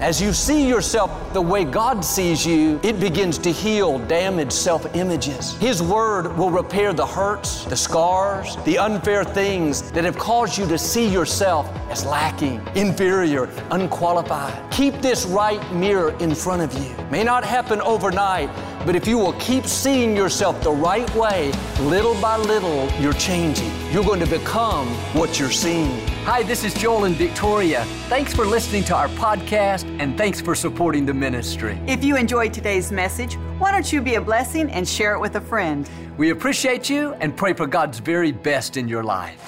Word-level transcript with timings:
As 0.00 0.18
you 0.18 0.32
see 0.32 0.66
yourself 0.66 1.10
the 1.34 1.42
way 1.42 1.62
God 1.62 2.02
sees 2.02 2.46
you, 2.46 2.80
it 2.82 2.98
begins 2.98 3.36
to 3.36 3.52
heal 3.52 3.98
damaged 3.98 4.50
self 4.54 4.86
images. 4.96 5.58
His 5.58 5.82
Word 5.82 6.38
will 6.38 6.50
repair 6.50 6.94
the 6.94 7.06
hurts, 7.06 7.66
the 7.66 7.76
scars, 7.76 8.56
the 8.64 8.78
unfair 8.78 9.24
things 9.24 9.92
that 9.92 10.04
have 10.04 10.16
caused 10.16 10.56
you 10.56 10.66
to 10.68 10.78
see 10.78 11.06
yourself 11.06 11.68
as 11.90 12.06
lacking, 12.06 12.66
inferior, 12.74 13.50
unqualified. 13.72 14.72
Keep 14.72 15.02
this 15.02 15.26
right 15.26 15.60
mirror 15.74 16.16
in 16.18 16.34
front 16.34 16.62
of 16.62 16.72
you. 16.82 16.96
May 17.10 17.22
not 17.22 17.44
happen 17.44 17.82
overnight, 17.82 18.48
but 18.86 18.96
if 18.96 19.06
you 19.06 19.18
will 19.18 19.34
keep 19.34 19.66
seeing 19.66 20.16
yourself 20.16 20.62
the 20.62 20.72
right 20.72 21.14
way, 21.14 21.52
little 21.78 22.18
by 22.22 22.38
little, 22.38 22.88
you're 22.98 23.12
changing. 23.12 23.70
You're 23.92 24.04
going 24.04 24.20
to 24.20 24.38
become 24.38 24.88
what 25.12 25.38
you're 25.38 25.50
seeing. 25.50 26.09
Hi, 26.24 26.42
this 26.42 26.64
is 26.64 26.74
Joel 26.74 27.04
and 27.04 27.16
Victoria. 27.16 27.82
Thanks 28.08 28.34
for 28.34 28.44
listening 28.44 28.84
to 28.84 28.94
our 28.94 29.08
podcast 29.08 29.84
and 29.98 30.18
thanks 30.18 30.38
for 30.38 30.54
supporting 30.54 31.06
the 31.06 31.14
ministry. 31.14 31.80
If 31.86 32.04
you 32.04 32.16
enjoyed 32.16 32.52
today's 32.52 32.92
message, 32.92 33.34
why 33.58 33.72
don't 33.72 33.90
you 33.90 34.02
be 34.02 34.16
a 34.16 34.20
blessing 34.20 34.70
and 34.70 34.86
share 34.86 35.14
it 35.14 35.18
with 35.18 35.36
a 35.36 35.40
friend? 35.40 35.88
We 36.18 36.28
appreciate 36.28 36.90
you 36.90 37.14
and 37.14 37.34
pray 37.34 37.54
for 37.54 37.66
God's 37.66 38.00
very 38.00 38.32
best 38.32 38.76
in 38.76 38.86
your 38.86 39.02
life. 39.02 39.40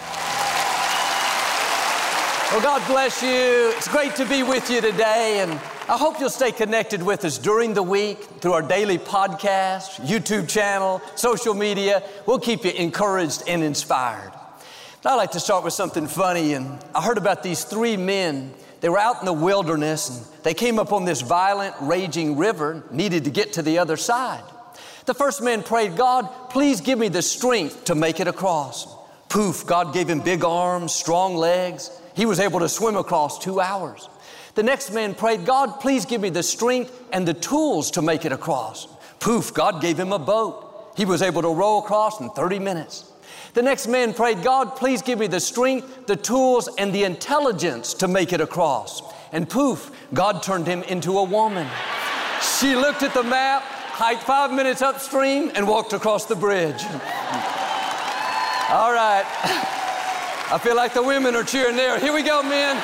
Well, 2.50 2.62
God 2.62 2.82
bless 2.86 3.22
you. 3.22 3.72
It's 3.76 3.86
great 3.86 4.16
to 4.16 4.24
be 4.24 4.42
with 4.42 4.70
you 4.70 4.80
today, 4.80 5.40
and 5.40 5.52
I 5.52 5.98
hope 5.98 6.20
you'll 6.20 6.30
stay 6.30 6.52
connected 6.52 7.02
with 7.02 7.26
us 7.26 7.36
during 7.36 7.74
the 7.74 7.82
week 7.82 8.18
through 8.40 8.54
our 8.54 8.62
daily 8.62 8.98
podcast, 8.98 10.00
YouTube 10.06 10.48
channel, 10.48 11.02
social 11.16 11.52
media. 11.52 12.02
We'll 12.26 12.40
keep 12.40 12.64
you 12.64 12.70
encouraged 12.70 13.42
and 13.46 13.62
inspired. 13.62 14.32
I'd 15.04 15.16
like 15.16 15.32
to 15.32 15.40
start 15.40 15.64
with 15.64 15.72
something 15.72 16.06
funny, 16.06 16.52
and 16.54 16.78
I 16.94 17.02
heard 17.02 17.18
about 17.18 17.42
these 17.42 17.64
three 17.64 17.96
men. 17.96 18.54
They 18.80 18.88
were 18.88 19.00
out 19.00 19.18
in 19.18 19.26
the 19.26 19.32
wilderness, 19.32 20.08
and 20.08 20.44
they 20.44 20.54
came 20.54 20.78
up 20.78 20.92
on 20.92 21.04
this 21.04 21.22
violent, 21.22 21.74
raging 21.80 22.36
river, 22.36 22.84
needed 22.92 23.24
to 23.24 23.30
get 23.30 23.54
to 23.54 23.62
the 23.62 23.78
other 23.78 23.96
side. 23.96 24.44
The 25.06 25.14
first 25.14 25.42
man 25.42 25.64
prayed, 25.64 25.96
God, 25.96 26.28
please 26.50 26.80
give 26.80 27.00
me 27.00 27.08
the 27.08 27.20
strength 27.20 27.86
to 27.86 27.96
make 27.96 28.20
it 28.20 28.28
across. 28.28 28.86
Poof, 29.28 29.66
God 29.66 29.92
gave 29.92 30.08
him 30.08 30.20
big 30.20 30.44
arms, 30.44 30.94
strong 30.94 31.34
legs. 31.34 31.90
He 32.14 32.24
was 32.24 32.38
able 32.38 32.60
to 32.60 32.68
swim 32.68 32.96
across 32.96 33.40
two 33.40 33.60
hours. 33.60 34.08
The 34.54 34.62
next 34.62 34.92
man 34.92 35.16
prayed, 35.16 35.44
God, 35.44 35.80
please 35.80 36.04
give 36.04 36.20
me 36.20 36.30
the 36.30 36.44
strength 36.44 36.96
and 37.12 37.26
the 37.26 37.34
tools 37.34 37.90
to 37.92 38.02
make 38.02 38.24
it 38.24 38.30
across. 38.30 38.86
Poof, 39.18 39.52
God 39.52 39.82
gave 39.82 39.98
him 39.98 40.12
a 40.12 40.18
boat. 40.20 40.92
He 40.96 41.06
was 41.06 41.22
able 41.22 41.42
to 41.42 41.48
row 41.48 41.78
across 41.78 42.20
in 42.20 42.30
30 42.30 42.60
minutes. 42.60 43.11
The 43.54 43.62
next 43.62 43.86
man 43.86 44.14
prayed, 44.14 44.42
God, 44.42 44.76
please 44.76 45.02
give 45.02 45.18
me 45.18 45.26
the 45.26 45.40
strength, 45.40 46.06
the 46.06 46.16
tools, 46.16 46.68
and 46.78 46.92
the 46.92 47.04
intelligence 47.04 47.92
to 47.94 48.08
make 48.08 48.32
it 48.32 48.40
across. 48.40 49.02
And 49.30 49.48
poof, 49.48 49.90
God 50.14 50.42
turned 50.42 50.66
him 50.66 50.82
into 50.84 51.18
a 51.18 51.24
woman. 51.24 51.68
She 52.58 52.74
looked 52.74 53.02
at 53.02 53.12
the 53.12 53.22
map, 53.22 53.62
hiked 53.62 54.22
five 54.22 54.52
minutes 54.52 54.80
upstream, 54.80 55.52
and 55.54 55.68
walked 55.68 55.92
across 55.92 56.24
the 56.24 56.34
bridge. 56.34 56.82
All 58.70 58.92
right. 58.92 59.24
I 60.50 60.58
feel 60.62 60.74
like 60.74 60.94
the 60.94 61.02
women 61.02 61.36
are 61.36 61.44
cheering 61.44 61.76
there. 61.76 61.98
Here 61.98 62.12
we 62.12 62.22
go, 62.22 62.42
men. 62.42 62.82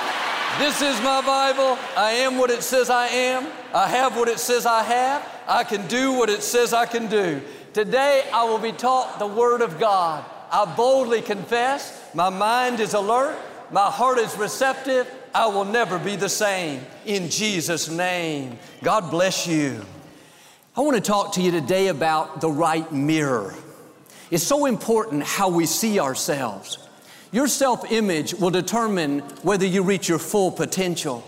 This 0.59 0.83
is 0.83 1.01
my 1.03 1.23
Bible. 1.23 1.79
I 1.97 2.13
am 2.13 2.37
what 2.37 2.51
it 2.51 2.63
says 2.63 2.91
I 2.91 3.07
am. 3.07 3.47
I 3.73 3.89
have 3.89 4.17
what 4.17 4.29
it 4.29 4.39
says 4.39 4.67
I 4.67 4.83
have. 4.83 5.27
I 5.47 5.65
can 5.65 5.87
do 5.87 6.13
what 6.13 6.29
it 6.29 6.43
says 6.43 6.75
I 6.75 6.85
can 6.85 7.09
do. 7.09 7.41
Today 7.73 8.29
I 8.35 8.45
will 8.45 8.59
be 8.59 8.73
taught 8.73 9.19
the 9.19 9.27
Word 9.27 9.63
of 9.63 9.79
God. 9.79 10.25
I 10.51 10.65
boldly 10.77 11.23
confess. 11.23 12.15
My 12.15 12.31
mind 12.31 12.81
is 12.81 12.95
alert. 12.95 13.39
My 13.71 13.91
heart 13.91 14.19
is 14.19 14.37
receptive. 14.37 15.13
I 15.35 15.47
will 15.47 15.65
never 15.65 15.99
be 15.99 16.17
the 16.17 16.29
same. 16.29 16.85
In 17.05 17.29
Jesus' 17.29 17.89
name. 17.89 18.59
God 18.83 19.11
bless 19.11 19.47
you. 19.47 19.85
I 20.77 20.81
want 20.81 20.97
to 20.97 21.03
talk 21.03 21.35
to 21.35 21.43
you 21.43 21.51
today 21.51 21.89
about 21.89 22.41
the 22.41 22.51
right 22.51 22.91
mirror. 22.93 23.55
It's 24.31 24.45
so 24.45 24.67
important 24.67 25.23
how 25.23 25.49
we 25.49 25.67
see 25.67 26.01
ourselves. 26.01 26.79
Your 27.33 27.49
self 27.49 27.91
image 27.93 28.35
will 28.35 28.51
determine 28.51 29.21
whether 29.43 29.67
you 29.67 29.83
reach 29.83 30.09
your 30.09 30.19
full 30.19 30.51
potential. 30.51 31.23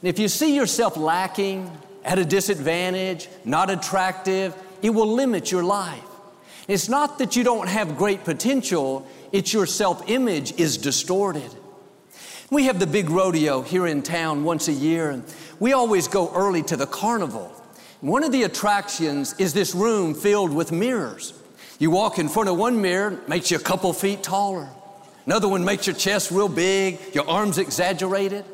And 0.00 0.08
if 0.08 0.18
you 0.18 0.28
see 0.28 0.54
yourself 0.54 0.96
lacking, 0.96 1.70
at 2.04 2.18
a 2.18 2.24
disadvantage, 2.24 3.28
not 3.44 3.70
attractive, 3.70 4.54
it 4.82 4.90
will 4.90 5.06
limit 5.06 5.50
your 5.50 5.62
life. 5.62 6.02
It's 6.68 6.88
not 6.88 7.18
that 7.18 7.36
you 7.36 7.44
don't 7.44 7.68
have 7.68 7.96
great 7.96 8.24
potential, 8.24 9.06
it's 9.32 9.52
your 9.52 9.66
self 9.66 10.08
image 10.08 10.52
is 10.60 10.76
distorted. 10.78 11.50
We 12.50 12.64
have 12.66 12.78
the 12.78 12.86
big 12.86 13.10
rodeo 13.10 13.62
here 13.62 13.86
in 13.86 14.02
town 14.02 14.44
once 14.44 14.68
a 14.68 14.72
year, 14.72 15.10
and 15.10 15.24
we 15.58 15.72
always 15.72 16.06
go 16.06 16.32
early 16.34 16.62
to 16.64 16.76
the 16.76 16.86
carnival. 16.86 17.48
One 18.00 18.24
of 18.24 18.32
the 18.32 18.42
attractions 18.42 19.34
is 19.38 19.54
this 19.54 19.74
room 19.74 20.14
filled 20.14 20.52
with 20.52 20.70
mirrors. 20.72 21.32
You 21.78 21.90
walk 21.90 22.18
in 22.18 22.28
front 22.28 22.48
of 22.48 22.56
one 22.56 22.80
mirror, 22.80 23.20
makes 23.26 23.50
you 23.50 23.56
a 23.56 23.60
couple 23.60 23.92
feet 23.92 24.22
taller. 24.22 24.68
Another 25.24 25.48
one 25.48 25.64
makes 25.64 25.86
your 25.86 25.96
chest 25.96 26.30
real 26.30 26.48
big, 26.48 26.98
your 27.14 27.28
arms 27.28 27.58
exaggerated. 27.58 28.44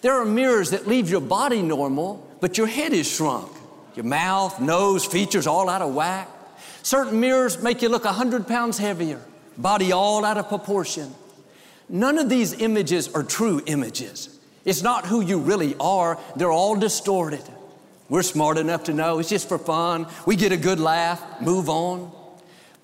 There 0.00 0.14
are 0.14 0.24
mirrors 0.24 0.70
that 0.70 0.86
leave 0.86 1.10
your 1.10 1.20
body 1.20 1.62
normal, 1.62 2.26
but 2.40 2.58
your 2.58 2.66
head 2.66 2.92
is 2.92 3.06
shrunk. 3.10 3.50
Your 3.94 4.04
mouth, 4.04 4.60
nose, 4.60 5.04
features 5.04 5.46
all 5.46 5.68
out 5.68 5.82
of 5.82 5.94
whack. 5.94 6.28
Certain 6.86 7.18
mirrors 7.18 7.60
make 7.60 7.82
you 7.82 7.88
look 7.88 8.04
100 8.04 8.46
pounds 8.46 8.78
heavier, 8.78 9.20
body 9.58 9.90
all 9.90 10.24
out 10.24 10.38
of 10.38 10.48
proportion. 10.48 11.12
None 11.88 12.16
of 12.16 12.28
these 12.28 12.52
images 12.52 13.12
are 13.12 13.24
true 13.24 13.60
images. 13.66 14.38
It's 14.64 14.82
not 14.82 15.04
who 15.04 15.20
you 15.20 15.40
really 15.40 15.74
are, 15.80 16.16
they're 16.36 16.52
all 16.52 16.76
distorted. 16.76 17.42
We're 18.08 18.22
smart 18.22 18.56
enough 18.56 18.84
to 18.84 18.94
know 18.94 19.18
it's 19.18 19.28
just 19.28 19.48
for 19.48 19.58
fun. 19.58 20.06
We 20.26 20.36
get 20.36 20.52
a 20.52 20.56
good 20.56 20.78
laugh, 20.78 21.40
move 21.40 21.68
on. 21.68 22.12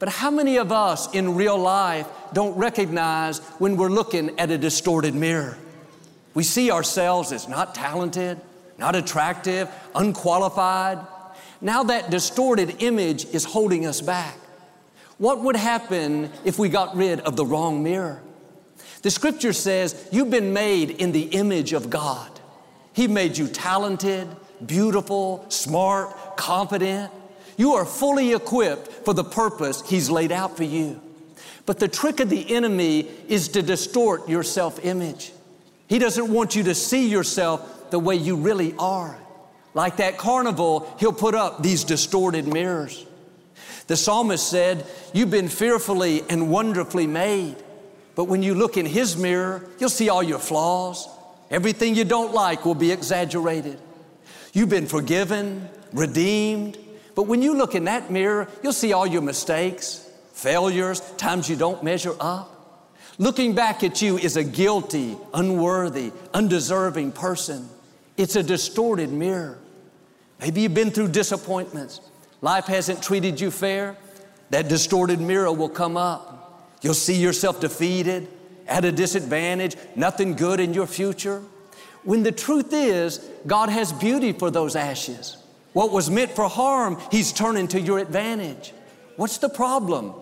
But 0.00 0.08
how 0.08 0.32
many 0.32 0.56
of 0.56 0.72
us 0.72 1.14
in 1.14 1.36
real 1.36 1.56
life 1.56 2.08
don't 2.32 2.58
recognize 2.58 3.38
when 3.60 3.76
we're 3.76 3.88
looking 3.88 4.36
at 4.40 4.50
a 4.50 4.58
distorted 4.58 5.14
mirror? 5.14 5.56
We 6.34 6.42
see 6.42 6.72
ourselves 6.72 7.30
as 7.30 7.46
not 7.46 7.72
talented, 7.72 8.40
not 8.78 8.96
attractive, 8.96 9.70
unqualified. 9.94 10.98
Now 11.62 11.84
that 11.84 12.10
distorted 12.10 12.82
image 12.82 13.24
is 13.26 13.44
holding 13.44 13.86
us 13.86 14.00
back. 14.00 14.36
What 15.18 15.40
would 15.42 15.54
happen 15.54 16.30
if 16.44 16.58
we 16.58 16.68
got 16.68 16.96
rid 16.96 17.20
of 17.20 17.36
the 17.36 17.46
wrong 17.46 17.84
mirror? 17.84 18.20
The 19.02 19.10
scripture 19.10 19.52
says 19.52 20.08
you've 20.10 20.30
been 20.30 20.52
made 20.52 20.90
in 20.90 21.12
the 21.12 21.22
image 21.22 21.72
of 21.72 21.88
God. 21.88 22.28
He 22.92 23.06
made 23.06 23.38
you 23.38 23.46
talented, 23.46 24.28
beautiful, 24.66 25.46
smart, 25.48 26.36
confident. 26.36 27.12
You 27.56 27.74
are 27.74 27.84
fully 27.84 28.32
equipped 28.32 29.04
for 29.04 29.14
the 29.14 29.24
purpose 29.24 29.88
He's 29.88 30.10
laid 30.10 30.32
out 30.32 30.56
for 30.56 30.64
you. 30.64 31.00
But 31.64 31.78
the 31.78 31.86
trick 31.88 32.18
of 32.18 32.28
the 32.28 32.52
enemy 32.54 33.08
is 33.28 33.48
to 33.48 33.62
distort 33.62 34.28
your 34.28 34.42
self 34.42 34.84
image. 34.84 35.32
He 35.86 36.00
doesn't 36.00 36.32
want 36.32 36.56
you 36.56 36.64
to 36.64 36.74
see 36.74 37.08
yourself 37.08 37.90
the 37.90 38.00
way 38.00 38.16
you 38.16 38.34
really 38.34 38.74
are. 38.80 39.16
Like 39.74 39.96
that 39.96 40.18
carnival, 40.18 40.92
he'll 40.98 41.12
put 41.12 41.34
up 41.34 41.62
these 41.62 41.84
distorted 41.84 42.46
mirrors. 42.46 43.06
The 43.86 43.96
psalmist 43.96 44.48
said, 44.48 44.86
You've 45.12 45.30
been 45.30 45.48
fearfully 45.48 46.22
and 46.28 46.50
wonderfully 46.50 47.06
made. 47.06 47.56
But 48.14 48.24
when 48.24 48.42
you 48.42 48.54
look 48.54 48.76
in 48.76 48.86
his 48.86 49.16
mirror, 49.16 49.66
you'll 49.78 49.88
see 49.88 50.08
all 50.08 50.22
your 50.22 50.38
flaws. 50.38 51.08
Everything 51.50 51.94
you 51.94 52.04
don't 52.04 52.34
like 52.34 52.64
will 52.64 52.74
be 52.74 52.92
exaggerated. 52.92 53.78
You've 54.52 54.68
been 54.68 54.86
forgiven, 54.86 55.68
redeemed, 55.92 56.78
but 57.14 57.24
when 57.24 57.42
you 57.42 57.54
look 57.54 57.74
in 57.74 57.84
that 57.84 58.10
mirror, 58.10 58.48
you'll 58.62 58.72
see 58.72 58.92
all 58.92 59.06
your 59.06 59.22
mistakes, 59.22 60.08
failures, 60.32 61.00
times 61.16 61.48
you 61.48 61.56
don't 61.56 61.82
measure 61.82 62.14
up. 62.20 62.48
Looking 63.18 63.54
back 63.54 63.84
at 63.84 64.00
you 64.00 64.18
is 64.18 64.36
a 64.36 64.44
guilty, 64.44 65.16
unworthy, 65.34 66.12
undeserving 66.32 67.12
person. 67.12 67.68
It's 68.16 68.36
a 68.36 68.42
distorted 68.42 69.10
mirror. 69.10 69.58
Maybe 70.42 70.62
you've 70.62 70.74
been 70.74 70.90
through 70.90 71.08
disappointments. 71.08 72.00
Life 72.40 72.66
hasn't 72.66 73.00
treated 73.00 73.40
you 73.40 73.52
fair. 73.52 73.96
That 74.50 74.68
distorted 74.68 75.20
mirror 75.20 75.52
will 75.52 75.68
come 75.68 75.96
up. 75.96 76.68
You'll 76.82 76.94
see 76.94 77.14
yourself 77.14 77.60
defeated, 77.60 78.26
at 78.66 78.84
a 78.84 78.90
disadvantage, 78.90 79.76
nothing 79.94 80.34
good 80.34 80.58
in 80.58 80.74
your 80.74 80.88
future. 80.88 81.42
When 82.02 82.24
the 82.24 82.32
truth 82.32 82.72
is, 82.72 83.18
God 83.46 83.68
has 83.68 83.92
beauty 83.92 84.32
for 84.32 84.50
those 84.50 84.74
ashes. 84.74 85.36
What 85.74 85.92
was 85.92 86.10
meant 86.10 86.32
for 86.32 86.48
harm, 86.48 86.98
He's 87.12 87.32
turning 87.32 87.68
to 87.68 87.80
your 87.80 88.00
advantage. 88.00 88.72
What's 89.14 89.38
the 89.38 89.48
problem? 89.48 90.12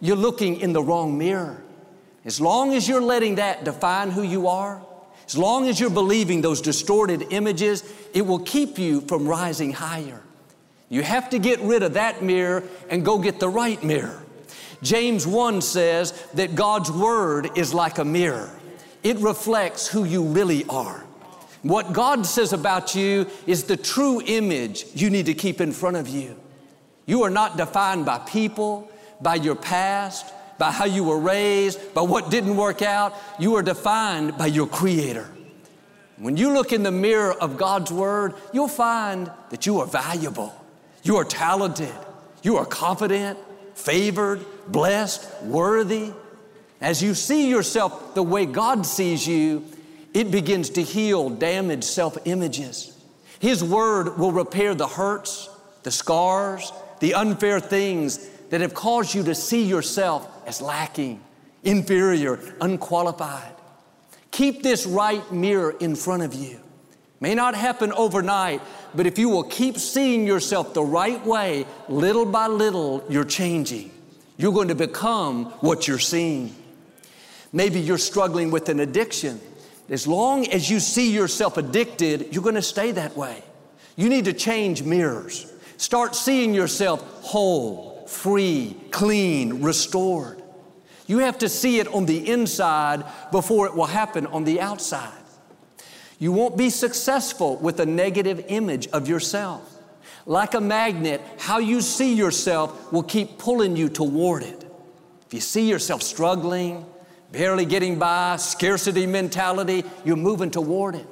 You're 0.00 0.16
looking 0.16 0.60
in 0.60 0.72
the 0.72 0.82
wrong 0.82 1.16
mirror. 1.16 1.62
As 2.24 2.40
long 2.40 2.74
as 2.74 2.88
you're 2.88 3.00
letting 3.00 3.36
that 3.36 3.62
define 3.62 4.10
who 4.10 4.22
you 4.22 4.48
are, 4.48 4.82
as 5.28 5.36
long 5.36 5.68
as 5.68 5.78
you're 5.78 5.90
believing 5.90 6.40
those 6.40 6.62
distorted 6.62 7.26
images, 7.30 7.84
it 8.14 8.22
will 8.22 8.38
keep 8.38 8.78
you 8.78 9.02
from 9.02 9.28
rising 9.28 9.72
higher. 9.72 10.22
You 10.88 11.02
have 11.02 11.28
to 11.30 11.38
get 11.38 11.60
rid 11.60 11.82
of 11.82 11.92
that 11.94 12.22
mirror 12.22 12.64
and 12.88 13.04
go 13.04 13.18
get 13.18 13.38
the 13.38 13.48
right 13.48 13.82
mirror. 13.84 14.22
James 14.82 15.26
1 15.26 15.60
says 15.60 16.12
that 16.32 16.54
God's 16.54 16.90
Word 16.90 17.58
is 17.58 17.74
like 17.74 17.98
a 17.98 18.06
mirror, 18.06 18.50
it 19.02 19.18
reflects 19.18 19.86
who 19.86 20.04
you 20.04 20.24
really 20.24 20.64
are. 20.64 21.04
What 21.62 21.92
God 21.92 22.24
says 22.24 22.54
about 22.54 22.94
you 22.94 23.26
is 23.46 23.64
the 23.64 23.76
true 23.76 24.22
image 24.24 24.86
you 24.94 25.10
need 25.10 25.26
to 25.26 25.34
keep 25.34 25.60
in 25.60 25.72
front 25.72 25.96
of 25.96 26.08
you. 26.08 26.36
You 27.04 27.22
are 27.24 27.30
not 27.30 27.58
defined 27.58 28.06
by 28.06 28.18
people, 28.20 28.90
by 29.20 29.34
your 29.34 29.56
past, 29.56 30.32
by 30.58 30.72
how 30.72 30.84
you 30.84 31.04
were 31.04 31.18
raised, 31.18 31.94
by 31.94 32.02
what 32.02 32.30
didn't 32.30 32.56
work 32.56 32.82
out. 32.82 33.14
You 33.38 33.54
are 33.56 33.62
defined 33.62 34.36
by 34.36 34.46
your 34.46 34.66
Creator. 34.66 35.30
When 36.18 36.36
you 36.36 36.52
look 36.52 36.72
in 36.72 36.82
the 36.82 36.90
mirror 36.90 37.32
of 37.32 37.56
God's 37.56 37.92
Word, 37.92 38.34
you'll 38.52 38.66
find 38.68 39.30
that 39.50 39.66
you 39.66 39.78
are 39.80 39.86
valuable, 39.86 40.52
you 41.04 41.16
are 41.16 41.24
talented, 41.24 41.94
you 42.42 42.56
are 42.56 42.66
confident, 42.66 43.38
favored, 43.74 44.44
blessed, 44.66 45.42
worthy. 45.44 46.12
As 46.80 47.02
you 47.02 47.14
see 47.14 47.48
yourself 47.48 48.14
the 48.14 48.22
way 48.22 48.46
God 48.46 48.84
sees 48.84 49.26
you, 49.26 49.64
it 50.12 50.30
begins 50.30 50.70
to 50.70 50.82
heal 50.82 51.30
damaged 51.30 51.84
self 51.84 52.18
images. 52.24 52.96
His 53.38 53.62
Word 53.62 54.18
will 54.18 54.32
repair 54.32 54.74
the 54.74 54.88
hurts, 54.88 55.48
the 55.84 55.92
scars, 55.92 56.72
the 56.98 57.14
unfair 57.14 57.60
things 57.60 58.28
that 58.50 58.60
have 58.60 58.74
caused 58.74 59.14
you 59.14 59.22
to 59.24 59.34
see 59.34 59.62
yourself 59.64 60.28
as 60.48 60.62
lacking, 60.62 61.20
inferior, 61.62 62.40
unqualified. 62.62 63.52
Keep 64.30 64.62
this 64.62 64.86
right 64.86 65.30
mirror 65.30 65.76
in 65.78 65.94
front 65.94 66.22
of 66.22 66.32
you. 66.32 66.58
May 67.20 67.34
not 67.34 67.54
happen 67.54 67.92
overnight, 67.92 68.62
but 68.94 69.06
if 69.06 69.18
you 69.18 69.28
will 69.28 69.42
keep 69.42 69.76
seeing 69.76 70.26
yourself 70.26 70.72
the 70.72 70.82
right 70.82 71.24
way, 71.26 71.66
little 71.88 72.24
by 72.24 72.46
little, 72.46 73.04
you're 73.10 73.24
changing. 73.24 73.90
You're 74.38 74.52
going 74.52 74.68
to 74.68 74.74
become 74.74 75.46
what 75.60 75.86
you're 75.86 75.98
seeing. 75.98 76.54
Maybe 77.52 77.80
you're 77.80 77.98
struggling 77.98 78.50
with 78.50 78.70
an 78.70 78.80
addiction. 78.80 79.40
As 79.90 80.06
long 80.06 80.46
as 80.46 80.70
you 80.70 80.80
see 80.80 81.12
yourself 81.12 81.58
addicted, 81.58 82.32
you're 82.32 82.42
going 82.42 82.54
to 82.54 82.62
stay 82.62 82.92
that 82.92 83.16
way. 83.16 83.42
You 83.96 84.08
need 84.08 84.24
to 84.26 84.32
change 84.32 84.82
mirrors. 84.82 85.52
Start 85.76 86.14
seeing 86.14 86.54
yourself 86.54 87.02
whole, 87.22 88.06
free, 88.06 88.76
clean, 88.90 89.62
restored. 89.62 90.37
You 91.08 91.18
have 91.18 91.38
to 91.38 91.48
see 91.48 91.80
it 91.80 91.88
on 91.88 92.06
the 92.06 92.30
inside 92.30 93.02
before 93.32 93.66
it 93.66 93.74
will 93.74 93.86
happen 93.86 94.26
on 94.26 94.44
the 94.44 94.60
outside. 94.60 95.12
You 96.20 96.30
won't 96.32 96.56
be 96.56 96.70
successful 96.70 97.56
with 97.56 97.80
a 97.80 97.86
negative 97.86 98.44
image 98.48 98.86
of 98.88 99.08
yourself. 99.08 99.74
Like 100.26 100.54
a 100.54 100.60
magnet, 100.60 101.22
how 101.38 101.58
you 101.58 101.80
see 101.80 102.14
yourself 102.14 102.92
will 102.92 103.02
keep 103.02 103.38
pulling 103.38 103.76
you 103.76 103.88
toward 103.88 104.42
it. 104.42 104.64
If 105.26 105.34
you 105.34 105.40
see 105.40 105.68
yourself 105.68 106.02
struggling, 106.02 106.84
barely 107.32 107.64
getting 107.64 107.98
by, 107.98 108.36
scarcity 108.36 109.06
mentality, 109.06 109.84
you're 110.04 110.16
moving 110.16 110.50
toward 110.50 110.94
it. 110.94 111.06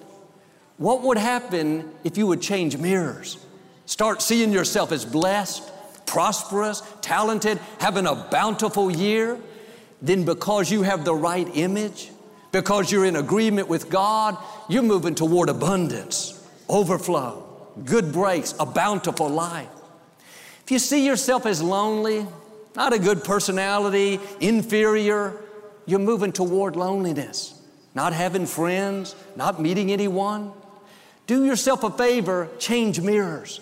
What 0.76 1.02
would 1.02 1.16
happen 1.16 1.90
if 2.04 2.18
you 2.18 2.26
would 2.26 2.42
change 2.42 2.76
mirrors? 2.76 3.38
Start 3.86 4.20
seeing 4.20 4.52
yourself 4.52 4.92
as 4.92 5.06
blessed, 5.06 5.70
prosperous, 6.04 6.82
talented, 7.00 7.58
having 7.78 8.06
a 8.06 8.14
bountiful 8.14 8.90
year. 8.90 9.38
Then, 10.02 10.24
because 10.24 10.70
you 10.70 10.82
have 10.82 11.04
the 11.04 11.14
right 11.14 11.48
image, 11.54 12.10
because 12.52 12.90
you're 12.90 13.04
in 13.04 13.16
agreement 13.16 13.68
with 13.68 13.88
God, 13.88 14.36
you're 14.68 14.82
moving 14.82 15.14
toward 15.14 15.48
abundance, 15.48 16.42
overflow, 16.68 17.44
good 17.84 18.12
breaks, 18.12 18.54
a 18.58 18.66
bountiful 18.66 19.28
life. 19.28 19.68
If 20.64 20.70
you 20.70 20.78
see 20.78 21.06
yourself 21.06 21.46
as 21.46 21.62
lonely, 21.62 22.26
not 22.74 22.92
a 22.92 22.98
good 22.98 23.24
personality, 23.24 24.20
inferior, 24.40 25.34
you're 25.86 26.00
moving 26.00 26.32
toward 26.32 26.76
loneliness, 26.76 27.54
not 27.94 28.12
having 28.12 28.46
friends, 28.46 29.14
not 29.36 29.60
meeting 29.60 29.92
anyone. 29.92 30.52
Do 31.26 31.44
yourself 31.44 31.84
a 31.84 31.90
favor, 31.90 32.48
change 32.58 33.00
mirrors. 33.00 33.60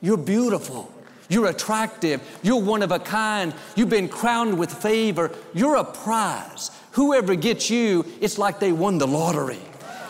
You're 0.00 0.18
beautiful. 0.18 0.91
You're 1.32 1.48
attractive. 1.48 2.20
You're 2.42 2.60
one 2.60 2.82
of 2.82 2.92
a 2.92 2.98
kind. 2.98 3.54
You've 3.74 3.88
been 3.88 4.08
crowned 4.08 4.58
with 4.58 4.70
favor. 4.70 5.30
You're 5.54 5.76
a 5.76 5.84
prize. 5.84 6.70
Whoever 6.92 7.34
gets 7.34 7.70
you, 7.70 8.04
it's 8.20 8.36
like 8.36 8.60
they 8.60 8.70
won 8.70 8.98
the 8.98 9.06
lottery. 9.06 9.62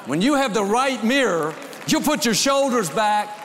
When 0.06 0.20
you 0.20 0.34
have 0.34 0.52
the 0.52 0.64
right 0.64 1.02
mirror, 1.04 1.54
you'll 1.86 2.00
put 2.02 2.24
your 2.24 2.34
shoulders 2.34 2.90
back. 2.90 3.38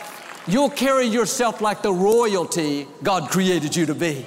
You'll 0.47 0.71
carry 0.71 1.05
yourself 1.05 1.61
like 1.61 1.83
the 1.83 1.93
royalty 1.93 2.87
God 3.03 3.29
created 3.29 3.75
you 3.75 3.85
to 3.85 3.93
be. 3.93 4.25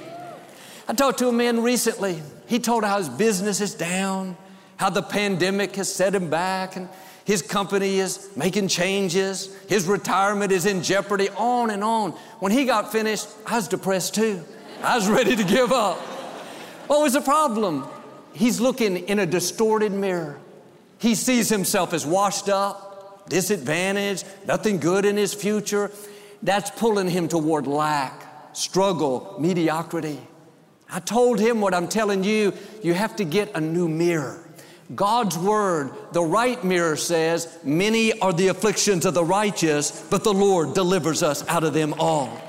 I 0.87 0.93
talked 0.93 1.19
to 1.19 1.27
a 1.27 1.33
man 1.33 1.61
recently. 1.61 2.21
He 2.47 2.57
told 2.57 2.85
how 2.85 2.99
his 2.99 3.09
business 3.09 3.59
is 3.59 3.73
down, 3.73 4.37
how 4.77 4.89
the 4.89 5.03
pandemic 5.03 5.75
has 5.75 5.93
set 5.93 6.15
him 6.15 6.29
back, 6.29 6.77
and 6.77 6.87
his 7.25 7.41
company 7.41 7.99
is 7.99 8.29
making 8.35 8.67
changes, 8.67 9.55
his 9.67 9.85
retirement 9.87 10.51
is 10.51 10.65
in 10.65 10.81
jeopardy, 10.81 11.29
on 11.29 11.69
and 11.69 11.83
on. 11.83 12.11
When 12.39 12.51
he 12.51 12.65
got 12.65 12.91
finished, 12.91 13.27
I 13.45 13.57
was 13.57 13.67
depressed 13.67 14.15
too. 14.15 14.43
I 14.83 14.95
was 14.95 15.07
ready 15.09 15.35
to 15.35 15.43
give 15.43 15.71
up. 15.71 15.97
What 16.87 17.01
was 17.01 17.13
the 17.13 17.21
problem? 17.21 17.87
He's 18.33 18.59
looking 18.59 18.97
in 18.97 19.19
a 19.19 19.25
distorted 19.25 19.91
mirror. 19.91 20.39
He 20.97 21.15
sees 21.15 21.49
himself 21.49 21.93
as 21.93 22.05
washed 22.05 22.49
up, 22.49 23.29
disadvantaged, 23.29 24.25
nothing 24.47 24.79
good 24.79 25.05
in 25.05 25.17
his 25.17 25.33
future. 25.33 25.91
That's 26.43 26.69
pulling 26.71 27.09
him 27.09 27.27
toward 27.27 27.67
lack, 27.67 28.55
struggle, 28.55 29.35
mediocrity. 29.39 30.19
I 30.89 30.99
told 30.99 31.39
him 31.39 31.61
what 31.61 31.73
I'm 31.73 31.87
telling 31.87 32.23
you 32.23 32.53
you 32.83 32.93
have 32.93 33.15
to 33.17 33.23
get 33.23 33.55
a 33.55 33.61
new 33.61 33.87
mirror. 33.87 34.43
God's 34.95 35.37
word, 35.37 35.91
the 36.11 36.23
right 36.23 36.61
mirror 36.63 36.95
says, 36.95 37.57
Many 37.63 38.19
are 38.19 38.33
the 38.33 38.49
afflictions 38.49 39.05
of 39.05 39.13
the 39.13 39.23
righteous, 39.23 40.05
but 40.09 40.23
the 40.23 40.33
Lord 40.33 40.73
delivers 40.73 41.23
us 41.23 41.47
out 41.47 41.63
of 41.63 41.73
them 41.73 41.93
all. 41.97 42.41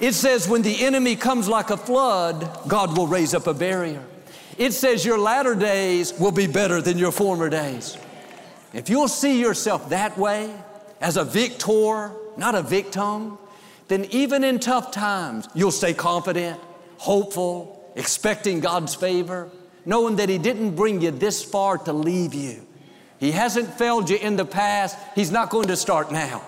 It 0.00 0.14
says, 0.14 0.48
When 0.48 0.62
the 0.62 0.84
enemy 0.84 1.16
comes 1.16 1.48
like 1.48 1.70
a 1.70 1.76
flood, 1.76 2.60
God 2.66 2.96
will 2.96 3.06
raise 3.06 3.34
up 3.34 3.46
a 3.46 3.54
barrier. 3.54 4.02
It 4.58 4.72
says, 4.72 5.04
Your 5.04 5.18
latter 5.18 5.54
days 5.54 6.18
will 6.18 6.32
be 6.32 6.46
better 6.46 6.80
than 6.80 6.98
your 6.98 7.12
former 7.12 7.50
days. 7.50 7.96
If 8.72 8.88
you'll 8.88 9.08
see 9.08 9.40
yourself 9.40 9.90
that 9.90 10.16
way, 10.16 10.54
as 11.00 11.16
a 11.16 11.24
victor, 11.24 12.12
not 12.36 12.54
a 12.54 12.62
victim, 12.62 13.38
then 13.88 14.06
even 14.06 14.44
in 14.44 14.60
tough 14.60 14.92
times, 14.92 15.48
you'll 15.54 15.72
stay 15.72 15.92
confident, 15.92 16.58
hopeful, 16.96 17.92
expecting 17.96 18.60
God's 18.60 18.94
favor, 18.94 19.50
knowing 19.84 20.16
that 20.16 20.28
He 20.28 20.38
didn't 20.38 20.76
bring 20.76 21.00
you 21.00 21.10
this 21.10 21.44
far 21.44 21.78
to 21.78 21.92
leave 21.92 22.34
you. 22.34 22.66
He 23.18 23.30
hasn't 23.32 23.72
failed 23.74 24.10
you 24.10 24.16
in 24.16 24.36
the 24.36 24.44
past, 24.44 24.96
He's 25.14 25.30
not 25.30 25.50
going 25.50 25.68
to 25.68 25.76
start 25.76 26.10
now. 26.10 26.42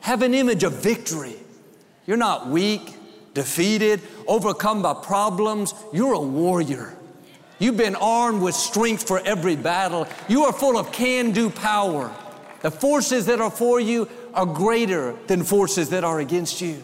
Have 0.00 0.22
an 0.22 0.34
image 0.34 0.64
of 0.64 0.74
victory. 0.74 1.36
You're 2.06 2.18
not 2.18 2.48
weak, 2.48 2.94
defeated, 3.32 4.02
overcome 4.26 4.82
by 4.82 4.94
problems. 4.94 5.74
You're 5.92 6.12
a 6.12 6.20
warrior. 6.20 6.94
You've 7.58 7.76
been 7.76 7.96
armed 7.96 8.42
with 8.42 8.54
strength 8.54 9.06
for 9.06 9.20
every 9.20 9.56
battle. 9.56 10.06
You 10.28 10.44
are 10.44 10.52
full 10.52 10.76
of 10.76 10.92
can 10.92 11.30
do 11.30 11.48
power. 11.48 12.14
The 12.60 12.70
forces 12.70 13.26
that 13.26 13.40
are 13.40 13.50
for 13.50 13.80
you 13.80 14.08
are 14.34 14.46
greater 14.46 15.14
than 15.26 15.42
forces 15.44 15.90
that 15.90 16.04
are 16.04 16.20
against 16.20 16.60
you. 16.60 16.82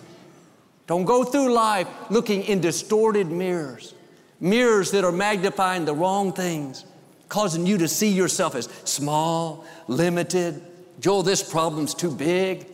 Don't 0.87 1.05
go 1.05 1.25
through 1.25 1.53
life 1.53 1.89
looking 2.11 2.43
in 2.43 2.61
distorted 2.61 3.29
mirrors, 3.29 3.95
mirrors 4.41 4.91
that 4.93 5.05
are 5.05 5.13
magnifying 5.13 5.85
the 5.85 5.95
wrong 5.95 6.33
things, 6.33 6.85
causing 7.29 7.67
you 7.67 7.79
to 7.79 7.89
see 7.89 8.09
yourself 8.09 8.55
as 8.55 8.69
small, 8.85 9.65
limited. 9.87 10.63
Joel, 10.99 11.23
this 11.23 11.43
problem's 11.43 11.95
too 11.95 12.11
big. 12.11 12.67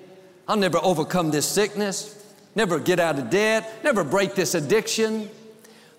I'll 0.49 0.57
never 0.57 0.79
overcome 0.79 1.31
this 1.31 1.47
sickness, 1.47 2.25
never 2.55 2.79
get 2.79 3.01
out 3.01 3.19
of 3.19 3.31
debt, 3.31 3.83
never 3.83 4.05
break 4.05 4.35
this 4.35 4.55
addiction. 4.55 5.29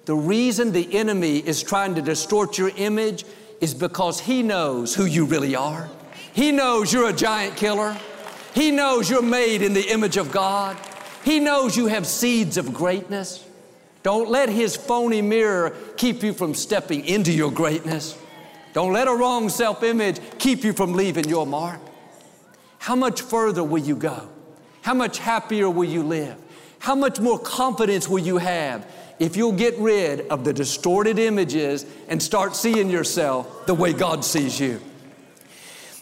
The 0.05 0.15
reason 0.15 0.71
the 0.71 0.97
enemy 0.97 1.39
is 1.39 1.61
trying 1.61 1.95
to 1.95 2.01
distort 2.01 2.57
your 2.57 2.71
image 2.77 3.25
is 3.59 3.73
because 3.73 4.21
he 4.21 4.41
knows 4.41 4.95
who 4.95 5.05
you 5.05 5.25
really 5.25 5.55
are. 5.55 5.89
He 6.31 6.51
knows 6.51 6.93
you're 6.93 7.09
a 7.09 7.13
giant 7.13 7.57
killer. 7.57 7.97
He 8.53 8.71
knows 8.71 9.09
you're 9.09 9.21
made 9.21 9.61
in 9.61 9.73
the 9.73 9.91
image 9.91 10.17
of 10.17 10.31
God. 10.31 10.77
He 11.23 11.39
knows 11.39 11.75
you 11.75 11.87
have 11.87 12.07
seeds 12.07 12.57
of 12.57 12.73
greatness. 12.73 13.46
Don't 14.03 14.29
let 14.29 14.49
his 14.49 14.75
phony 14.75 15.21
mirror 15.21 15.75
keep 15.97 16.23
you 16.23 16.33
from 16.33 16.53
stepping 16.53 17.05
into 17.05 17.31
your 17.31 17.51
greatness. 17.51 18.17
Don't 18.73 18.93
let 18.93 19.07
a 19.07 19.13
wrong 19.13 19.49
self 19.49 19.83
image 19.83 20.19
keep 20.39 20.63
you 20.63 20.73
from 20.73 20.93
leaving 20.93 21.27
your 21.27 21.45
mark. 21.45 21.81
How 22.79 22.95
much 22.95 23.21
further 23.21 23.63
will 23.63 23.83
you 23.83 23.95
go? 23.95 24.29
How 24.81 24.93
much 24.93 25.19
happier 25.19 25.69
will 25.69 25.89
you 25.89 26.03
live? 26.03 26.37
How 26.79 26.95
much 26.95 27.19
more 27.19 27.39
confidence 27.39 28.07
will 28.07 28.19
you 28.19 28.37
have 28.37 28.89
if 29.19 29.35
you'll 29.35 29.51
get 29.51 29.77
rid 29.79 30.21
of 30.27 30.43
the 30.43 30.53
distorted 30.53 31.17
images 31.17 31.85
and 32.07 32.21
start 32.21 32.55
seeing 32.55 32.89
yourself 32.89 33.65
the 33.65 33.73
way 33.73 33.93
God 33.93 34.23
sees 34.23 34.59
you? 34.59 34.79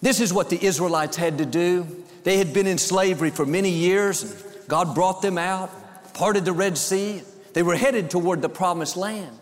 This 0.02 0.20
is 0.20 0.34
what 0.34 0.50
the 0.50 0.64
Israelites 0.64 1.18
had 1.18 1.38
to 1.40 1.46
do. 1.46 1.88
They 2.24 2.38
had 2.38 2.54
been 2.54 2.68
in 2.68 2.78
slavery 2.78 3.32
for 3.32 3.46
many 3.46 3.70
years. 3.70 4.24
and 4.24 4.34
God 4.68 4.96
brought 4.96 5.22
them 5.22 5.38
out, 5.38 5.72
parted 6.14 6.44
the 6.44 6.54
Red 6.54 6.78
Sea. 6.78 7.22
They 7.56 7.64
were 7.64 7.78
headed 7.78 8.10
toward 8.10 8.42
the 8.42 8.50
promised 8.50 8.98
land. 8.98 9.40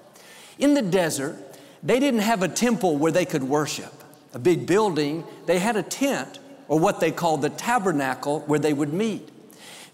In 0.59 0.75
the 0.75 0.83
desert, 0.83 1.35
they 1.81 1.99
didn't 1.99 2.19
have 2.19 2.43
a 2.43 2.47
temple 2.47 2.95
where 2.95 3.11
they 3.11 3.25
could 3.25 3.41
worship, 3.41 3.91
a 4.35 4.39
big 4.39 4.67
building. 4.67 5.23
They 5.47 5.57
had 5.57 5.75
a 5.75 5.81
tent 5.81 6.37
or 6.67 6.77
what 6.77 6.99
they 6.99 7.09
called 7.09 7.41
the 7.41 7.49
tabernacle 7.49 8.41
where 8.41 8.59
they 8.59 8.71
would 8.71 8.93
meet. 8.93 9.29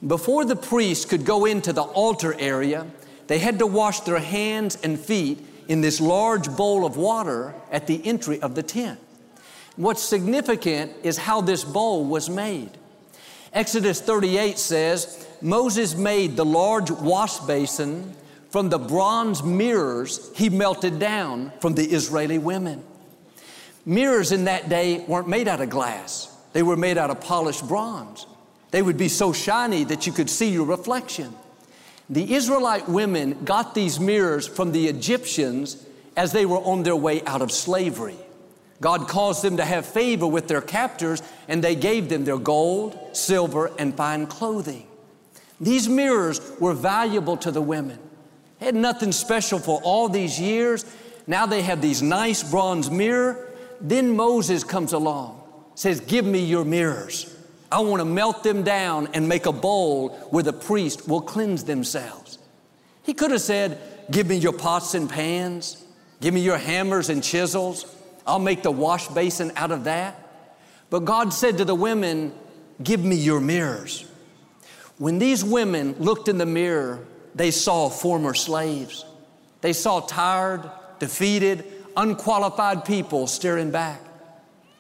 Before 0.06 0.44
the 0.44 0.58
priests 0.58 1.06
could 1.06 1.24
go 1.24 1.46
into 1.46 1.72
the 1.72 1.84
altar 1.84 2.36
area, 2.38 2.88
they 3.28 3.40
had 3.40 3.58
to 3.60 3.66
wash 3.66 4.02
their 4.02 4.20
hands 4.20 4.78
and 4.84 5.00
feet 5.00 5.40
in 5.70 5.80
this 5.80 6.02
large 6.02 6.54
bowl 6.58 6.86
of 6.86 6.98
water 6.98 7.56
at 7.72 7.88
the 7.88 8.06
entry 8.06 8.42
of 8.42 8.54
the 8.54 8.64
tent. 8.64 9.00
What's 9.78 10.04
significant 10.04 10.92
is 11.04 11.18
how 11.18 11.40
this 11.40 11.64
bowl 11.64 12.04
was 12.04 12.30
made. 12.30 12.72
Exodus 13.54 14.02
38 14.02 14.60
says, 14.60 15.26
Moses 15.42 15.96
made 15.96 16.36
the 16.36 16.46
large 16.46 16.92
wash 16.92 17.40
basin 17.40 18.16
from 18.50 18.70
the 18.70 18.80
bronze 18.80 19.44
mirrors 19.44 20.32
he 20.36 20.50
melted 20.50 21.00
down 21.00 21.52
from 21.62 21.76
the 21.76 21.86
Israeli 21.86 22.38
women. 22.38 22.84
Mirrors 23.86 24.32
in 24.32 24.46
that 24.46 24.70
day 24.70 25.04
weren't 25.08 25.28
made 25.28 25.48
out 25.48 25.62
of 25.62 25.70
glass, 25.70 26.36
they 26.54 26.64
were 26.64 26.78
made 26.78 26.98
out 26.98 27.10
of 27.10 27.22
polished 27.22 27.68
bronze. 27.68 28.26
They 28.72 28.82
would 28.82 28.98
be 28.98 29.10
so 29.10 29.34
shiny 29.34 29.84
that 29.86 30.06
you 30.06 30.14
could 30.14 30.30
see 30.30 30.52
your 30.52 30.66
reflection. 30.66 31.34
The 32.10 32.36
Israelite 32.36 32.88
women 32.88 33.44
got 33.46 33.74
these 33.74 34.00
mirrors 34.00 34.48
from 34.48 34.72
the 34.72 34.88
Egyptians 34.88 35.86
as 36.16 36.34
they 36.34 36.46
were 36.46 36.58
on 36.58 36.84
their 36.84 36.96
way 36.96 37.24
out 37.24 37.42
of 37.42 37.52
slavery. 37.52 38.18
God 38.82 39.08
caused 39.08 39.44
them 39.44 39.58
to 39.58 39.66
have 39.66 39.86
favor 39.86 40.28
with 40.28 40.48
their 40.48 40.62
captors, 40.62 41.22
and 41.48 41.64
they 41.64 41.76
gave 41.76 42.10
them 42.10 42.26
their 42.26 42.38
gold, 42.38 42.98
silver, 43.14 43.72
and 43.78 43.96
fine 43.96 44.26
clothing. 44.28 44.86
These 45.62 45.90
mirrors 45.90 46.40
were 46.60 46.74
valuable 46.74 47.38
to 47.38 47.52
the 47.52 47.62
women. 47.62 48.00
They 48.60 48.68
had 48.68 48.76
nothing 48.76 49.12
special 49.12 49.60
for 49.60 49.82
all 49.84 50.10
these 50.10 50.40
years. 50.40 50.86
Now 51.28 51.46
they 51.46 51.62
have 51.62 51.82
these 51.82 52.02
nice 52.02 52.50
bronze 52.50 52.90
mirror. 52.90 53.48
Then 53.82 54.16
Moses 54.16 54.64
comes 54.64 54.94
along, 54.94 55.42
says, 55.76 56.00
Give 56.02 56.26
me 56.26 56.44
your 56.44 56.66
mirrors. 56.66 57.36
I 57.72 57.82
want 57.82 58.02
to 58.02 58.06
melt 58.06 58.44
them 58.44 58.64
down 58.64 59.10
and 59.14 59.30
make 59.30 59.46
a 59.46 59.52
bowl 59.52 60.10
where 60.32 60.44
the 60.44 60.54
priest 60.54 61.08
will 61.08 61.22
cleanse 61.22 61.64
themselves. 61.66 62.40
He 63.04 63.14
could 63.14 63.32
have 63.32 63.42
said, 63.42 63.78
Give 64.10 64.28
me 64.28 64.38
your 64.38 64.54
pots 64.54 64.96
and 64.96 65.10
pans, 65.10 65.84
give 66.20 66.34
me 66.34 66.42
your 66.42 66.58
hammers 66.58 67.10
and 67.10 67.24
chisels. 67.24 67.96
I'll 68.26 68.40
make 68.40 68.64
the 68.64 68.72
wash 68.72 69.08
basin 69.08 69.52
out 69.56 69.72
of 69.72 69.86
that. 69.86 70.16
But 70.90 71.06
God 71.06 71.34
said 71.34 71.58
to 71.60 71.66
the 71.66 71.76
women, 71.76 72.34
Give 72.82 73.04
me 73.04 73.16
your 73.16 73.40
mirrors. 73.40 74.09
When 75.00 75.18
these 75.18 75.46
women 75.46 75.96
looked 75.98 76.28
in 76.28 76.38
the 76.38 76.46
mirror, 76.46 77.06
they 77.34 77.52
saw 77.52 77.90
former 77.90 78.34
slaves. 78.34 79.06
They 79.62 79.72
saw 79.72 80.02
tired, 80.02 80.70
defeated, 81.00 81.64
unqualified 81.96 82.84
people 82.84 83.26
staring 83.26 83.72
back. 83.72 84.02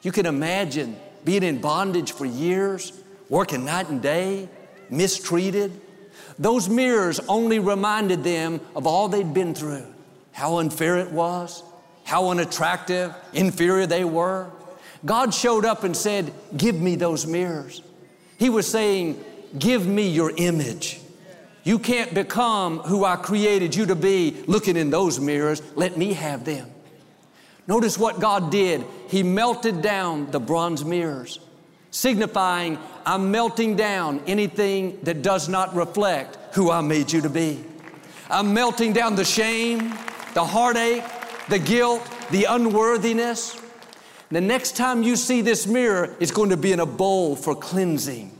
You 0.01 0.11
can 0.11 0.25
imagine 0.25 0.97
being 1.23 1.43
in 1.43 1.61
bondage 1.61 2.11
for 2.11 2.25
years, 2.25 2.91
working 3.29 3.63
night 3.63 3.89
and 3.89 4.01
day, 4.01 4.49
mistreated. 4.89 5.79
Those 6.37 6.67
mirrors 6.67 7.21
only 7.21 7.59
reminded 7.59 8.21
them 8.23 8.59
of 8.75 8.85
all 8.85 9.07
they'd 9.07 9.33
been 9.33 9.55
through, 9.55 9.87
how 10.33 10.57
unfair 10.57 10.97
it 10.97 11.11
was, 11.11 11.63
how 12.03 12.29
unattractive, 12.29 13.15
inferior 13.31 13.85
they 13.85 14.03
were. 14.03 14.49
God 15.05 15.33
showed 15.33 15.63
up 15.63 15.85
and 15.85 15.95
said, 15.95 16.33
Give 16.57 16.75
me 16.75 16.95
those 16.95 17.25
mirrors. 17.25 17.81
He 18.37 18.49
was 18.49 18.67
saying, 18.67 19.23
Give 19.57 19.87
me 19.87 20.09
your 20.09 20.31
image. 20.35 20.99
You 21.63 21.79
can't 21.79 22.13
become 22.13 22.79
who 22.79 23.05
I 23.05 23.15
created 23.15 23.75
you 23.75 23.85
to 23.87 23.95
be 23.95 24.43
looking 24.47 24.75
in 24.77 24.89
those 24.89 25.19
mirrors. 25.19 25.61
Let 25.75 25.97
me 25.97 26.13
have 26.13 26.45
them. 26.45 26.69
Notice 27.67 27.97
what 27.97 28.19
God 28.19 28.51
did. 28.51 28.83
He 29.09 29.21
melted 29.21 29.81
down 29.81 30.31
the 30.31 30.39
bronze 30.39 30.83
mirrors, 30.83 31.39
signifying 31.91 32.79
I'm 33.05 33.31
melting 33.31 33.75
down 33.75 34.21
anything 34.25 34.99
that 35.03 35.21
does 35.21 35.47
not 35.49 35.75
reflect 35.75 36.37
who 36.55 36.71
I 36.71 36.81
made 36.81 37.11
you 37.11 37.21
to 37.21 37.29
be. 37.29 37.63
I'm 38.29 38.53
melting 38.53 38.93
down 38.93 39.15
the 39.15 39.25
shame, 39.25 39.89
the 40.33 40.45
heartache, 40.45 41.03
the 41.49 41.59
guilt, 41.59 42.07
the 42.31 42.45
unworthiness. 42.45 43.59
The 44.31 44.41
next 44.41 44.75
time 44.75 45.01
you 45.01 45.15
see 45.15 45.41
this 45.41 45.65
mirror, 45.65 46.15
it's 46.19 46.31
going 46.31 46.51
to 46.51 46.57
be 46.57 46.71
in 46.71 46.79
a 46.79 46.85
bowl 46.85 47.35
for 47.35 47.55
cleansing, 47.55 48.31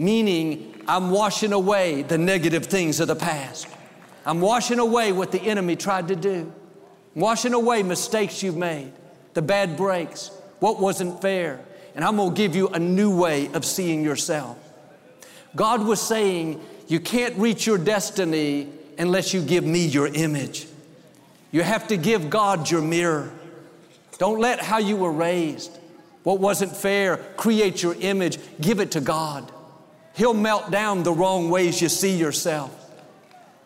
meaning 0.00 0.82
I'm 0.88 1.10
washing 1.10 1.52
away 1.52 2.00
the 2.00 2.16
negative 2.16 2.64
things 2.66 3.00
of 3.00 3.08
the 3.08 3.14
past. 3.14 3.66
I'm 4.24 4.40
washing 4.40 4.78
away 4.78 5.12
what 5.12 5.30
the 5.30 5.40
enemy 5.40 5.76
tried 5.76 6.08
to 6.08 6.16
do, 6.16 6.50
I'm 7.14 7.20
washing 7.20 7.52
away 7.52 7.82
mistakes 7.82 8.42
you've 8.42 8.56
made, 8.56 8.92
the 9.34 9.42
bad 9.42 9.76
breaks, 9.76 10.30
what 10.58 10.80
wasn't 10.80 11.20
fair, 11.20 11.60
and 11.94 12.02
I'm 12.02 12.16
going 12.16 12.30
to 12.30 12.36
give 12.36 12.56
you 12.56 12.68
a 12.68 12.78
new 12.78 13.14
way 13.14 13.52
of 13.52 13.64
seeing 13.64 14.02
yourself. 14.02 14.56
God 15.54 15.84
was 15.84 16.00
saying, 16.00 16.64
You 16.88 16.98
can't 16.98 17.36
reach 17.36 17.66
your 17.66 17.78
destiny 17.78 18.68
unless 18.98 19.34
you 19.34 19.42
give 19.42 19.64
me 19.64 19.84
your 19.84 20.06
image. 20.06 20.66
You 21.52 21.62
have 21.62 21.88
to 21.88 21.98
give 21.98 22.30
God 22.30 22.70
your 22.70 22.80
mirror. 22.80 23.30
Don't 24.16 24.40
let 24.40 24.60
how 24.60 24.78
you 24.78 24.96
were 24.96 25.12
raised, 25.12 25.78
what 26.22 26.40
wasn't 26.40 26.74
fair, 26.74 27.18
create 27.36 27.82
your 27.82 27.96
image. 28.00 28.38
Give 28.62 28.80
it 28.80 28.92
to 28.92 29.02
God. 29.02 29.52
He'll 30.14 30.34
melt 30.34 30.70
down 30.70 31.02
the 31.02 31.12
wrong 31.12 31.50
ways 31.50 31.80
you 31.80 31.88
see 31.88 32.16
yourself. 32.16 32.76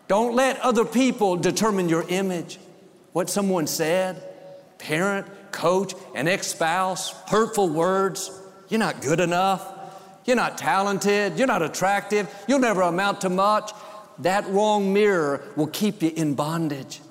Don't 0.07 0.35
let 0.35 0.59
other 0.59 0.85
people 0.85 1.35
determine 1.35 1.89
your 1.89 2.05
image. 2.07 2.59
What 3.13 3.29
someone 3.29 3.65
said, 3.65 4.21
parent, 4.77 5.27
coach, 5.51 5.93
an 6.13 6.27
ex 6.27 6.47
spouse, 6.47 7.11
hurtful 7.27 7.69
words. 7.69 8.29
You're 8.69 8.79
not 8.79 9.01
good 9.01 9.19
enough. 9.19 9.71
You're 10.25 10.35
not 10.35 10.57
talented. 10.57 11.37
You're 11.37 11.47
not 11.47 11.61
attractive. 11.61 12.33
You'll 12.47 12.59
never 12.59 12.81
amount 12.81 13.21
to 13.21 13.29
much. 13.29 13.71
That 14.19 14.47
wrong 14.47 14.93
mirror 14.93 15.43
will 15.55 15.67
keep 15.67 16.01
you 16.01 16.11
in 16.15 16.35
bondage. 16.35 17.01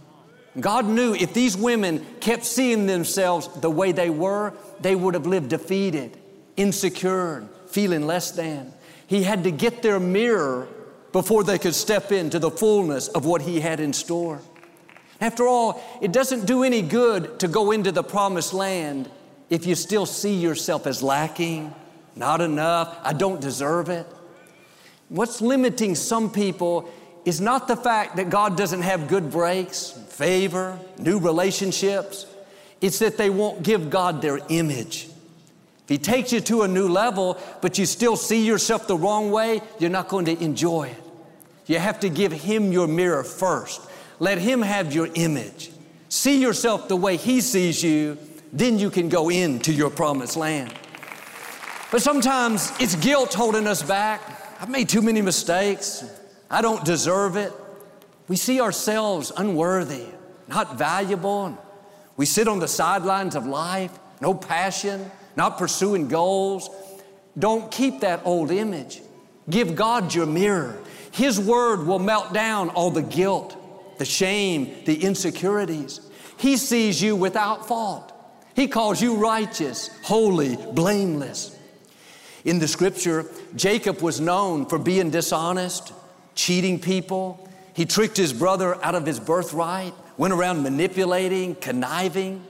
God 0.58 0.86
knew 0.86 1.14
if 1.14 1.34
these 1.34 1.56
women 1.56 2.04
kept 2.20 2.44
seeing 2.44 2.86
themselves 2.86 3.48
the 3.60 3.70
way 3.70 3.92
they 3.92 4.10
were, 4.10 4.52
they 4.80 4.94
would 4.94 5.14
have 5.14 5.26
lived 5.26 5.48
defeated, 5.48 6.16
insecure, 6.56 7.48
feeling 7.66 8.06
less 8.06 8.30
than. 8.30 8.72
He 9.14 9.22
had 9.22 9.44
to 9.44 9.52
get 9.52 9.80
their 9.80 10.00
mirror 10.00 10.66
before 11.12 11.44
they 11.44 11.56
could 11.56 11.76
step 11.76 12.10
into 12.10 12.40
the 12.40 12.50
fullness 12.50 13.06
of 13.06 13.24
what 13.24 13.42
He 13.42 13.60
had 13.60 13.78
in 13.78 13.92
store. 13.92 14.40
After 15.20 15.46
all, 15.46 15.80
it 16.02 16.10
doesn't 16.10 16.46
do 16.46 16.64
any 16.64 16.82
good 16.82 17.38
to 17.38 17.46
go 17.46 17.70
into 17.70 17.92
the 17.92 18.02
promised 18.02 18.52
land 18.52 19.08
if 19.50 19.66
you 19.66 19.76
still 19.76 20.04
see 20.04 20.34
yourself 20.34 20.88
as 20.88 21.00
lacking, 21.00 21.72
not 22.16 22.40
enough, 22.40 22.98
I 23.04 23.12
don't 23.12 23.40
deserve 23.40 23.88
it. 23.88 24.04
What's 25.10 25.40
limiting 25.40 25.94
some 25.94 26.28
people 26.28 26.90
is 27.24 27.40
not 27.40 27.68
the 27.68 27.76
fact 27.76 28.16
that 28.16 28.30
God 28.30 28.56
doesn't 28.56 28.82
have 28.82 29.06
good 29.06 29.30
breaks, 29.30 29.90
favor, 30.08 30.76
new 30.98 31.20
relationships. 31.20 32.26
It's 32.80 32.98
that 32.98 33.16
they 33.16 33.30
won't 33.30 33.62
give 33.62 33.90
God 33.90 34.22
their 34.22 34.40
image. 34.48 35.08
If 35.84 35.90
He 35.90 35.98
takes 35.98 36.32
you 36.32 36.40
to 36.40 36.62
a 36.62 36.68
new 36.68 36.88
level, 36.88 37.38
but 37.60 37.78
you 37.78 37.86
still 37.86 38.16
see 38.16 38.44
yourself 38.44 38.86
the 38.86 38.96
wrong 38.96 39.30
way, 39.30 39.60
you're 39.78 39.90
not 39.90 40.08
going 40.08 40.24
to 40.26 40.42
enjoy 40.42 40.84
it. 40.84 41.02
You 41.66 41.78
have 41.78 42.00
to 42.00 42.08
give 42.08 42.32
Him 42.32 42.72
your 42.72 42.86
mirror 42.86 43.24
first. 43.24 43.80
Let 44.18 44.38
Him 44.38 44.62
have 44.62 44.94
your 44.94 45.08
image. 45.14 45.70
See 46.08 46.40
yourself 46.40 46.88
the 46.88 46.96
way 46.96 47.16
He 47.16 47.40
sees 47.40 47.82
you, 47.82 48.16
then 48.52 48.78
you 48.78 48.88
can 48.88 49.08
go 49.08 49.28
into 49.30 49.72
your 49.72 49.90
promised 49.90 50.36
land. 50.36 50.72
But 51.90 52.02
sometimes 52.02 52.72
it's 52.80 52.96
guilt 52.96 53.34
holding 53.34 53.66
us 53.66 53.82
back. 53.82 54.20
I've 54.60 54.70
made 54.70 54.88
too 54.88 55.02
many 55.02 55.20
mistakes. 55.22 56.04
I 56.50 56.62
don't 56.62 56.84
deserve 56.84 57.36
it. 57.36 57.52
We 58.26 58.36
see 58.36 58.60
ourselves 58.60 59.32
unworthy, 59.36 60.06
not 60.48 60.78
valuable. 60.78 61.58
We 62.16 62.26
sit 62.26 62.48
on 62.48 62.58
the 62.58 62.68
sidelines 62.68 63.34
of 63.34 63.46
life, 63.46 63.96
no 64.20 64.34
passion, 64.34 65.10
not 65.36 65.58
pursuing 65.58 66.08
goals. 66.08 66.70
Don't 67.38 67.70
keep 67.70 68.00
that 68.00 68.20
old 68.24 68.50
image. 68.50 69.00
Give 69.50 69.74
God 69.74 70.14
your 70.14 70.26
mirror. 70.26 70.78
His 71.12 71.38
word 71.38 71.86
will 71.86 71.98
melt 71.98 72.32
down 72.32 72.70
all 72.70 72.90
the 72.90 73.02
guilt, 73.02 73.98
the 73.98 74.04
shame, 74.04 74.74
the 74.84 75.02
insecurities. 75.04 76.00
He 76.36 76.56
sees 76.56 77.00
you 77.00 77.14
without 77.14 77.68
fault. 77.68 78.12
He 78.54 78.68
calls 78.68 79.02
you 79.02 79.16
righteous, 79.16 79.90
holy, 80.02 80.56
blameless. 80.56 81.58
In 82.44 82.58
the 82.58 82.68
scripture, 82.68 83.26
Jacob 83.56 84.00
was 84.00 84.20
known 84.20 84.66
for 84.66 84.78
being 84.78 85.10
dishonest, 85.10 85.92
cheating 86.34 86.78
people. 86.78 87.48
He 87.74 87.86
tricked 87.86 88.16
his 88.16 88.32
brother 88.32 88.82
out 88.84 88.94
of 88.94 89.06
his 89.06 89.18
birthright, 89.18 89.94
went 90.16 90.34
around 90.34 90.62
manipulating, 90.62 91.54
conniving. 91.56 92.44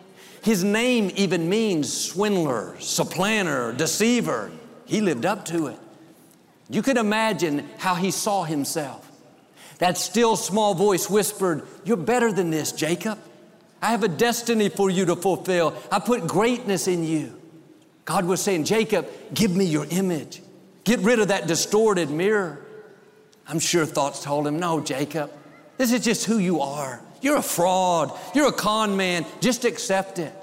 His 0.44 0.62
name 0.62 1.10
even 1.16 1.48
means 1.48 1.90
swindler, 1.90 2.76
supplanter, 2.78 3.72
deceiver. 3.72 4.50
He 4.84 5.00
lived 5.00 5.24
up 5.24 5.46
to 5.46 5.68
it. 5.68 5.78
You 6.68 6.82
can 6.82 6.98
imagine 6.98 7.66
how 7.78 7.94
he 7.94 8.10
saw 8.10 8.44
himself. 8.44 9.10
That 9.78 9.96
still 9.96 10.36
small 10.36 10.74
voice 10.74 11.08
whispered, 11.08 11.66
You're 11.86 11.96
better 11.96 12.30
than 12.30 12.50
this, 12.50 12.72
Jacob. 12.72 13.18
I 13.80 13.86
have 13.86 14.02
a 14.02 14.08
destiny 14.08 14.68
for 14.68 14.90
you 14.90 15.06
to 15.06 15.16
fulfill. 15.16 15.74
I 15.90 15.98
put 15.98 16.26
greatness 16.26 16.88
in 16.88 17.04
you. 17.04 17.40
God 18.04 18.26
was 18.26 18.42
saying, 18.42 18.64
Jacob, 18.64 19.08
give 19.32 19.56
me 19.56 19.64
your 19.64 19.86
image. 19.86 20.42
Get 20.84 21.00
rid 21.00 21.20
of 21.20 21.28
that 21.28 21.46
distorted 21.46 22.10
mirror. 22.10 22.60
I'm 23.48 23.60
sure 23.60 23.86
thoughts 23.86 24.22
told 24.22 24.46
him, 24.46 24.58
No, 24.58 24.80
Jacob, 24.80 25.32
this 25.78 25.90
is 25.90 26.04
just 26.04 26.26
who 26.26 26.36
you 26.36 26.60
are. 26.60 27.00
You're 27.24 27.38
a 27.38 27.42
fraud. 27.42 28.12
You're 28.34 28.48
a 28.48 28.52
con 28.52 28.98
man. 28.98 29.24
Just 29.40 29.64
accept 29.64 30.18
it. 30.18 30.34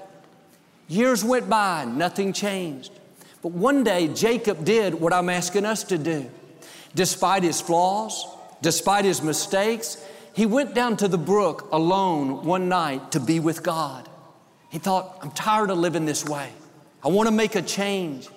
Years 0.88 1.24
went 1.24 1.48
by, 1.48 1.84
nothing 1.84 2.32
changed. 2.32 2.90
But 3.40 3.52
one 3.52 3.84
day, 3.84 4.08
Jacob 4.08 4.64
did 4.64 4.94
what 4.94 5.12
I'm 5.12 5.28
asking 5.28 5.64
us 5.64 5.84
to 5.84 5.96
do. 5.96 6.28
Despite 6.92 7.44
his 7.44 7.60
flaws, 7.60 8.26
despite 8.62 9.04
his 9.04 9.22
mistakes, 9.22 10.04
he 10.34 10.44
went 10.44 10.74
down 10.74 10.96
to 10.96 11.06
the 11.06 11.16
brook 11.16 11.68
alone 11.70 12.44
one 12.44 12.68
night 12.68 13.12
to 13.12 13.20
be 13.20 13.38
with 13.38 13.62
God. 13.62 14.08
He 14.68 14.78
thought, 14.78 15.18
I'm 15.22 15.30
tired 15.30 15.70
of 15.70 15.78
living 15.78 16.04
this 16.04 16.24
way. 16.24 16.50
I 17.04 17.08
want 17.08 17.28
to 17.28 17.32
make 17.32 17.54
a 17.54 17.62
change. 17.62 18.28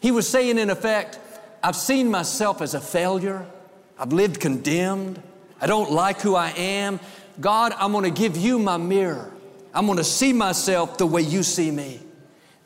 He 0.00 0.10
was 0.10 0.28
saying, 0.28 0.58
in 0.58 0.70
effect, 0.70 1.20
I've 1.62 1.76
seen 1.76 2.10
myself 2.10 2.62
as 2.62 2.74
a 2.74 2.80
failure. 2.80 3.46
I've 3.96 4.12
lived 4.12 4.40
condemned. 4.40 5.22
I 5.60 5.68
don't 5.68 5.92
like 5.92 6.20
who 6.20 6.34
I 6.34 6.50
am. 6.50 6.98
God, 7.40 7.72
I'm 7.76 7.92
to 8.02 8.10
give 8.10 8.36
you 8.36 8.58
my 8.58 8.76
mirror. 8.76 9.32
I'm 9.74 9.94
to 9.94 10.04
see 10.04 10.32
myself 10.32 10.96
the 10.96 11.06
way 11.06 11.22
you 11.22 11.42
see 11.42 11.70
me. 11.70 12.00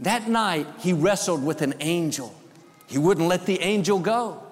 That 0.00 0.28
night, 0.28 0.66
he 0.78 0.92
wrestled 0.92 1.44
with 1.44 1.60
an 1.62 1.74
angel. 1.80 2.34
He 2.86 2.98
wouldn't 2.98 3.28
let 3.28 3.46
the 3.46 3.60
angel 3.60 3.98
go. 3.98 4.42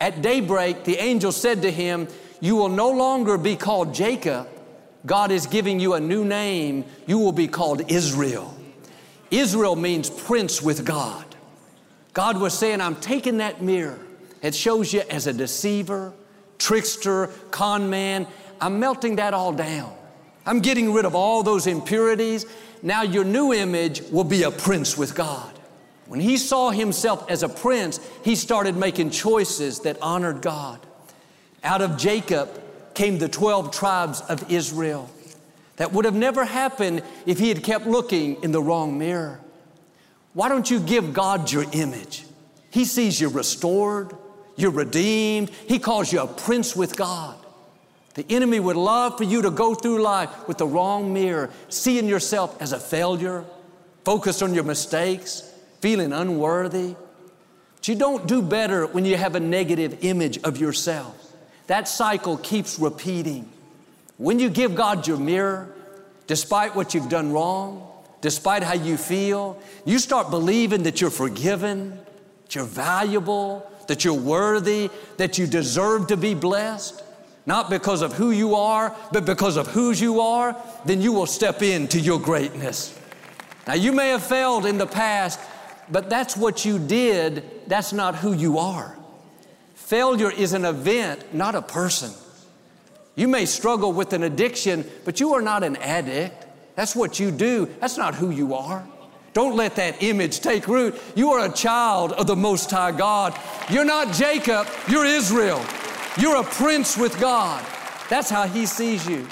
At 0.00 0.22
daybreak, 0.22 0.84
the 0.84 0.96
angel 0.96 1.32
said 1.32 1.62
to 1.62 1.70
him, 1.70 2.08
You 2.40 2.56
will 2.56 2.68
no 2.68 2.90
longer 2.90 3.36
be 3.36 3.56
called 3.56 3.94
Jacob. 3.94 4.48
God 5.06 5.30
is 5.30 5.46
giving 5.46 5.80
you 5.80 5.94
a 5.94 6.00
new 6.00 6.24
name. 6.24 6.84
You 7.06 7.18
will 7.18 7.32
be 7.32 7.48
called 7.48 7.90
Israel. 7.90 8.54
Israel 9.30 9.76
means 9.76 10.08
prince 10.08 10.62
with 10.62 10.84
God. 10.84 11.24
God 12.12 12.38
was 12.38 12.56
saying, 12.56 12.80
I'm 12.80 12.96
taking 12.96 13.38
that 13.38 13.62
mirror. 13.62 13.98
It 14.42 14.54
shows 14.54 14.92
you 14.92 15.02
as 15.10 15.26
a 15.26 15.32
deceiver, 15.32 16.12
trickster, 16.58 17.28
con 17.50 17.90
man. 17.90 18.26
I'm 18.60 18.80
melting 18.80 19.16
that 19.16 19.34
all 19.34 19.52
down. 19.52 19.94
I'm 20.46 20.60
getting 20.60 20.92
rid 20.92 21.04
of 21.04 21.14
all 21.14 21.42
those 21.42 21.66
impurities. 21.66 22.46
Now 22.82 23.02
your 23.02 23.24
new 23.24 23.52
image 23.52 24.02
will 24.10 24.24
be 24.24 24.44
a 24.44 24.50
prince 24.50 24.96
with 24.96 25.14
God. 25.14 25.52
When 26.06 26.20
he 26.20 26.38
saw 26.38 26.70
himself 26.70 27.30
as 27.30 27.42
a 27.42 27.48
prince, 27.48 28.00
he 28.24 28.34
started 28.34 28.76
making 28.76 29.10
choices 29.10 29.80
that 29.80 30.00
honored 30.00 30.40
God. 30.40 30.80
Out 31.62 31.82
of 31.82 31.98
Jacob 31.98 32.48
came 32.94 33.18
the 33.18 33.28
12 33.28 33.70
tribes 33.70 34.22
of 34.22 34.50
Israel. 34.50 35.10
That 35.76 35.92
would 35.92 36.04
have 36.06 36.14
never 36.14 36.44
happened 36.44 37.02
if 37.26 37.38
he 37.38 37.50
had 37.50 37.62
kept 37.62 37.86
looking 37.86 38.42
in 38.42 38.52
the 38.52 38.62
wrong 38.62 38.98
mirror. 38.98 39.40
Why 40.32 40.48
don't 40.48 40.70
you 40.70 40.80
give 40.80 41.12
God 41.12 41.52
your 41.52 41.66
image? 41.72 42.24
He 42.70 42.84
sees 42.84 43.20
you 43.20 43.28
restored, 43.28 44.16
you're 44.56 44.70
redeemed, 44.70 45.50
He 45.66 45.78
calls 45.78 46.12
you 46.12 46.20
a 46.20 46.26
prince 46.26 46.74
with 46.74 46.96
God. 46.96 47.36
The 48.14 48.26
enemy 48.30 48.58
would 48.58 48.76
love 48.76 49.16
for 49.16 49.24
you 49.24 49.42
to 49.42 49.50
go 49.50 49.74
through 49.74 50.02
life 50.02 50.30
with 50.48 50.58
the 50.58 50.66
wrong 50.66 51.12
mirror, 51.12 51.50
seeing 51.68 52.06
yourself 52.06 52.60
as 52.60 52.72
a 52.72 52.80
failure, 52.80 53.44
focused 54.04 54.42
on 54.42 54.54
your 54.54 54.64
mistakes, 54.64 55.52
feeling 55.80 56.12
unworthy. 56.12 56.94
But 57.76 57.88
you 57.88 57.94
don't 57.94 58.26
do 58.26 58.42
better 58.42 58.86
when 58.86 59.04
you 59.04 59.16
have 59.16 59.34
a 59.34 59.40
negative 59.40 59.98
image 60.02 60.38
of 60.42 60.58
yourself. 60.58 61.32
That 61.68 61.86
cycle 61.86 62.38
keeps 62.38 62.78
repeating. 62.78 63.48
When 64.16 64.38
you 64.40 64.50
give 64.50 64.74
God 64.74 65.06
your 65.06 65.18
mirror, 65.18 65.72
despite 66.26 66.74
what 66.74 66.94
you've 66.94 67.08
done 67.08 67.32
wrong, 67.32 67.86
despite 68.20 68.64
how 68.64 68.74
you 68.74 68.96
feel, 68.96 69.60
you 69.84 69.98
start 69.98 70.30
believing 70.30 70.82
that 70.84 71.00
you're 71.00 71.10
forgiven, 71.10 72.00
that 72.44 72.54
you're 72.54 72.64
valuable, 72.64 73.70
that 73.86 74.04
you're 74.04 74.14
worthy, 74.14 74.90
that 75.18 75.38
you 75.38 75.46
deserve 75.46 76.08
to 76.08 76.16
be 76.16 76.34
blessed, 76.34 77.02
not 77.48 77.70
because 77.70 78.02
of 78.02 78.12
who 78.12 78.30
you 78.30 78.54
are, 78.54 78.94
but 79.10 79.24
because 79.24 79.56
of 79.56 79.66
whose 79.68 79.98
you 79.98 80.20
are, 80.20 80.54
then 80.84 81.00
you 81.00 81.14
will 81.14 81.24
step 81.24 81.62
into 81.62 81.98
your 81.98 82.20
greatness. 82.20 82.96
Now, 83.66 83.72
you 83.72 83.90
may 83.90 84.10
have 84.10 84.22
failed 84.22 84.66
in 84.66 84.76
the 84.76 84.86
past, 84.86 85.40
but 85.90 86.10
that's 86.10 86.36
what 86.36 86.66
you 86.66 86.78
did, 86.78 87.42
that's 87.66 87.94
not 87.94 88.16
who 88.16 88.34
you 88.34 88.58
are. 88.58 88.94
Failure 89.74 90.30
is 90.30 90.52
an 90.52 90.66
event, 90.66 91.32
not 91.32 91.54
a 91.54 91.62
person. 91.62 92.12
You 93.16 93.28
may 93.28 93.46
struggle 93.46 93.94
with 93.94 94.12
an 94.12 94.24
addiction, 94.24 94.84
but 95.06 95.18
you 95.18 95.32
are 95.32 95.40
not 95.40 95.64
an 95.64 95.76
addict. 95.76 96.46
That's 96.74 96.94
what 96.94 97.18
you 97.18 97.30
do. 97.30 97.64
That's 97.80 97.96
not 97.96 98.14
who 98.14 98.28
you 98.28 98.52
are. 98.52 98.86
Don't 99.32 99.56
let 99.56 99.76
that 99.76 100.02
image 100.02 100.40
take 100.40 100.68
root. 100.68 101.00
You 101.14 101.30
are 101.30 101.46
a 101.46 101.52
child 101.52 102.12
of 102.12 102.26
the 102.26 102.36
Most 102.36 102.70
High 102.70 102.92
God. 102.92 103.34
You're 103.70 103.86
not 103.86 104.12
Jacob, 104.12 104.66
you're 104.86 105.06
Israel. 105.06 105.64
You're 106.18 106.40
a 106.40 106.44
prince 106.44 106.96
with 106.96 107.18
God. 107.20 107.64
That's 108.08 108.30
how 108.30 108.46
He 108.46 108.66
sees 108.66 109.06
you. 109.06 109.26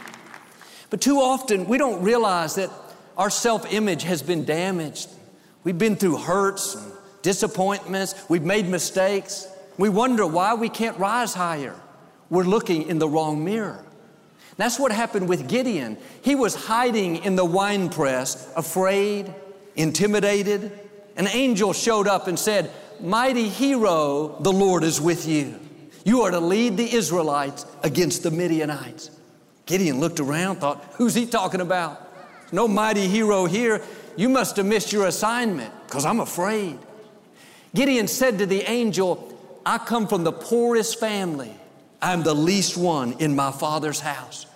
But 0.91 1.01
too 1.01 1.19
often, 1.19 1.67
we 1.67 1.79
don't 1.79 2.03
realize 2.03 2.55
that 2.55 2.71
our 3.17 3.31
self 3.31 3.73
image 3.73 4.05
has 4.05 4.23
been 4.23 4.45
damaged. 4.45 5.09
We've 5.65 5.79
been 5.79 5.97
through 5.97 6.19
hurts 6.19 6.77
and 6.77 6.93
disappointments, 7.23 8.15
we've 8.29 8.45
made 8.45 8.69
mistakes. 8.69 9.49
We 9.79 9.89
wonder 9.89 10.27
why 10.27 10.55
we 10.55 10.69
can't 10.69 10.97
rise 10.99 11.35
higher 11.35 11.75
we're 12.31 12.45
looking 12.45 12.89
in 12.89 12.99
the 12.99 13.09
wrong 13.09 13.45
mirror. 13.45 13.85
That's 14.57 14.79
what 14.79 14.91
happened 14.91 15.29
with 15.29 15.49
Gideon. 15.49 15.99
He 16.23 16.35
was 16.35 16.55
hiding 16.55 17.17
in 17.25 17.37
the 17.37 17.45
wine 17.45 17.89
press, 17.89 18.51
afraid, 18.57 19.33
intimidated. 19.75 20.73
An 21.17 21.29
angel 21.29 21.73
showed 21.73 22.07
up 22.07 22.27
and 22.27 22.39
said, 22.39 22.71
Mighty 23.01 23.49
hero, 23.49 24.37
the 24.41 24.53
Lord 24.53 24.83
is 24.83 25.01
with 25.01 25.29
you. 25.29 25.61
You 26.07 26.23
are 26.23 26.31
to 26.31 26.39
lead 26.39 26.77
the 26.77 26.95
Israelites 26.95 27.67
against 27.83 28.23
the 28.23 28.31
Midianites. 28.31 29.11
Gideon 29.67 29.99
looked 29.99 30.21
around, 30.21 30.59
thought, 30.61 30.95
Who's 30.99 31.17
he 31.17 31.27
talking 31.27 31.61
about? 31.61 32.01
No 32.53 32.69
mighty 32.69 33.09
hero 33.09 33.47
here. 33.47 33.83
You 34.15 34.29
must 34.29 34.57
have 34.57 34.67
missed 34.67 34.93
your 34.93 35.09
assignment 35.09 35.75
because 35.85 36.05
I'm 36.05 36.21
afraid. 36.21 36.79
Gideon 37.75 38.07
said 38.07 38.39
to 38.39 38.47
the 38.47 38.63
angel, 38.71 39.37
I 39.67 39.79
come 39.79 40.07
from 40.07 40.23
the 40.23 40.31
poorest 40.31 41.01
family 41.01 41.53
I'm 42.01 42.23
the 42.23 42.35
least 42.35 42.77
one 42.77 43.15
in 43.15 43.35
my 43.35 43.51
Father's 43.51 43.99
house. 43.99 44.47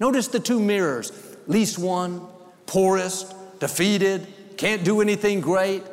Notice 0.00 0.26
the 0.26 0.40
two 0.40 0.58
mirrors 0.58 1.12
least 1.46 1.78
one, 1.78 2.26
poorest, 2.66 3.32
defeated, 3.60 4.26
can't 4.56 4.82
do 4.82 5.00
anything 5.00 5.40
great. 5.40 5.84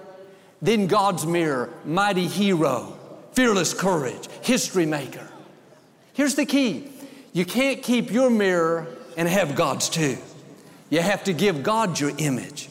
Then 0.60 0.88
God's 0.88 1.28
mirror, 1.28 1.69
mighty 1.86 2.26
hero, 2.26 2.97
fearless 3.34 3.74
courage, 3.74 4.28
history 4.41 4.86
maker. 4.86 5.28
Here's 6.13 6.36
the 6.36 6.46
key 6.46 6.89
you 7.34 7.46
can't 7.46 7.82
keep 7.82 8.12
your 8.12 8.30
mirror 8.30 8.88
and 9.17 9.28
have 9.28 9.56
God's 9.56 9.89
too. 9.89 10.17
You 10.89 11.02
have 11.02 11.24
to 11.26 11.34
give 11.34 11.63
God 11.63 12.00
your 12.00 12.12
image. 12.17 12.69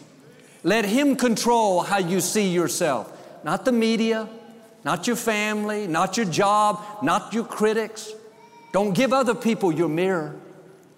Let 0.63 0.85
Him 0.85 1.17
control 1.17 1.81
how 1.81 1.99
you 1.99 2.21
see 2.21 2.49
yourself, 2.49 3.13
not 3.45 3.65
the 3.65 3.73
media, 3.73 4.29
not 4.85 5.07
your 5.07 5.17
family, 5.17 5.89
not 5.89 6.17
your 6.17 6.27
job, 6.27 6.81
not 7.03 7.33
your 7.33 7.45
critics. 7.45 8.13
Don't 8.73 8.95
give 8.95 9.13
other 9.13 9.35
people 9.35 9.73
your 9.73 9.89
mirror. 9.89 10.37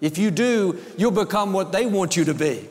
If 0.01 0.17
you 0.17 0.29
do, 0.29 0.79
you'll 0.97 1.11
become 1.11 1.51
what 1.51 1.71
they 1.71 1.85
want 1.87 2.15
you 2.15 2.25
to 2.25 2.33
be. 2.33 2.67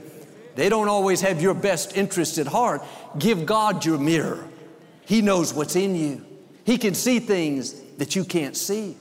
They 0.55 0.69
don't 0.69 0.89
always 0.89 1.21
have 1.23 1.43
your 1.43 1.55
best 1.55 1.97
interest 1.97 2.39
at 2.39 2.47
heart. 2.47 2.83
Give 3.19 3.45
God 3.45 3.85
your 3.85 3.99
mirror. 3.99 4.47
He 5.05 5.21
knows 5.21 5.53
what's 5.53 5.75
in 5.75 5.97
you. 5.97 6.25
He 6.65 6.79
can 6.79 6.95
see 6.95 7.19
things 7.21 7.73
that 7.99 8.17
you 8.17 8.25
can't 8.25 8.57
see. 8.57 8.97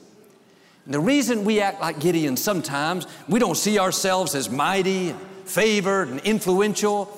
And 0.84 0.94
the 0.94 1.00
reason 1.00 1.44
we 1.44 1.60
act 1.60 1.80
like 1.80 1.98
Gideon 1.98 2.36
sometimes, 2.36 3.06
we 3.28 3.40
don't 3.40 3.56
see 3.56 3.78
ourselves 3.78 4.34
as 4.34 4.50
mighty, 4.50 5.10
and 5.10 5.20
favored, 5.44 6.08
and 6.08 6.20
influential, 6.20 7.16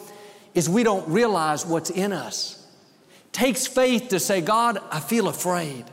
is 0.55 0.69
we 0.69 0.83
don't 0.83 1.07
realize 1.09 1.67
what's 1.67 1.91
in 1.91 2.13
us. 2.13 2.67
It 3.27 3.33
takes 3.33 3.67
faith 3.67 4.09
to 4.09 4.21
say, 4.21 4.41
God, 4.41 4.79
I 4.91 5.01
feel 5.01 5.29
afraid. 5.29 5.85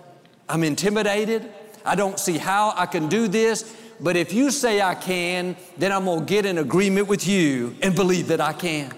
I'm 0.47 0.63
intimidated. 0.63 1.51
I 1.85 1.95
don't 1.95 2.19
see 2.19 2.37
how 2.37 2.73
I 2.75 2.85
can 2.85 3.09
do 3.09 3.27
this, 3.27 3.75
but 3.99 4.15
if 4.15 4.33
you 4.33 4.51
say 4.51 4.81
I 4.81 4.95
can, 4.95 5.57
then 5.77 5.91
I'm 5.91 6.05
gonna 6.05 6.25
get 6.25 6.45
in 6.45 6.57
agreement 6.57 7.07
with 7.07 7.27
you 7.27 7.75
and 7.81 7.95
believe 7.95 8.27
that 8.27 8.39
I 8.39 8.53
can. 8.53 8.93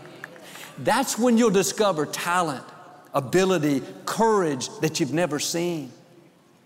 That's 0.77 1.17
when 1.17 1.37
you'll 1.37 1.49
discover 1.49 2.05
talent, 2.05 2.65
ability, 3.15 3.81
courage 4.05 4.69
that 4.81 4.99
you've 4.99 5.13
never 5.13 5.39
seen. 5.39 5.91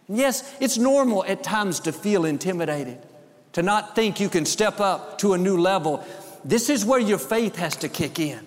Yes, 0.10 0.52
it's 0.60 0.78
normal 0.78 1.24
at 1.26 1.44
times 1.44 1.80
to 1.82 1.94
feel 1.94 2.26
intimidated, 2.26 2.98
to 3.54 3.62
not 3.62 3.96
think 3.96 4.20
you 4.20 4.28
can 4.28 4.46
step 4.46 4.80
up 4.80 5.20
to 5.20 5.34
a 5.34 5.38
new 5.38 5.58
level. 5.58 6.04
This 6.44 6.70
is 6.70 6.84
where 6.84 7.00
your 7.00 7.20
faith 7.20 7.56
has 7.58 7.78
to 7.78 7.88
kick 7.88 8.20
in. 8.20 8.46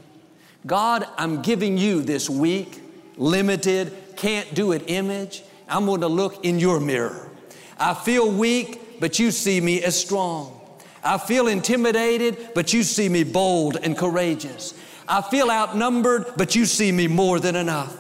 God, 0.66 1.06
I'm 1.16 1.40
giving 1.40 1.78
you 1.78 2.02
this 2.02 2.28
weak, 2.28 2.82
limited, 3.16 3.92
can't 4.16 4.52
do 4.54 4.72
it 4.72 4.84
image. 4.88 5.42
I'm 5.68 5.86
going 5.86 6.00
to 6.00 6.08
look 6.08 6.44
in 6.44 6.58
your 6.58 6.80
mirror. 6.80 7.30
I 7.78 7.94
feel 7.94 8.30
weak, 8.30 9.00
but 9.00 9.18
you 9.18 9.30
see 9.30 9.60
me 9.60 9.82
as 9.82 9.98
strong. 9.98 10.58
I 11.04 11.18
feel 11.18 11.48
intimidated, 11.48 12.50
but 12.54 12.72
you 12.72 12.82
see 12.82 13.08
me 13.08 13.24
bold 13.24 13.76
and 13.76 13.96
courageous. 13.96 14.74
I 15.12 15.20
feel 15.20 15.51
outnumbered, 15.51 16.25
but 16.38 16.57
you 16.57 16.64
see 16.64 16.90
me 16.90 17.07
more 17.07 17.38
than 17.38 17.55
enough. 17.55 17.94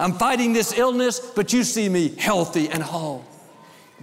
I'm 0.00 0.14
fighting 0.14 0.52
this 0.52 0.76
illness, 0.76 1.20
but 1.20 1.52
you 1.52 1.62
see 1.62 1.88
me 1.88 2.08
healthy 2.08 2.68
and 2.68 2.82
whole. 2.82 3.24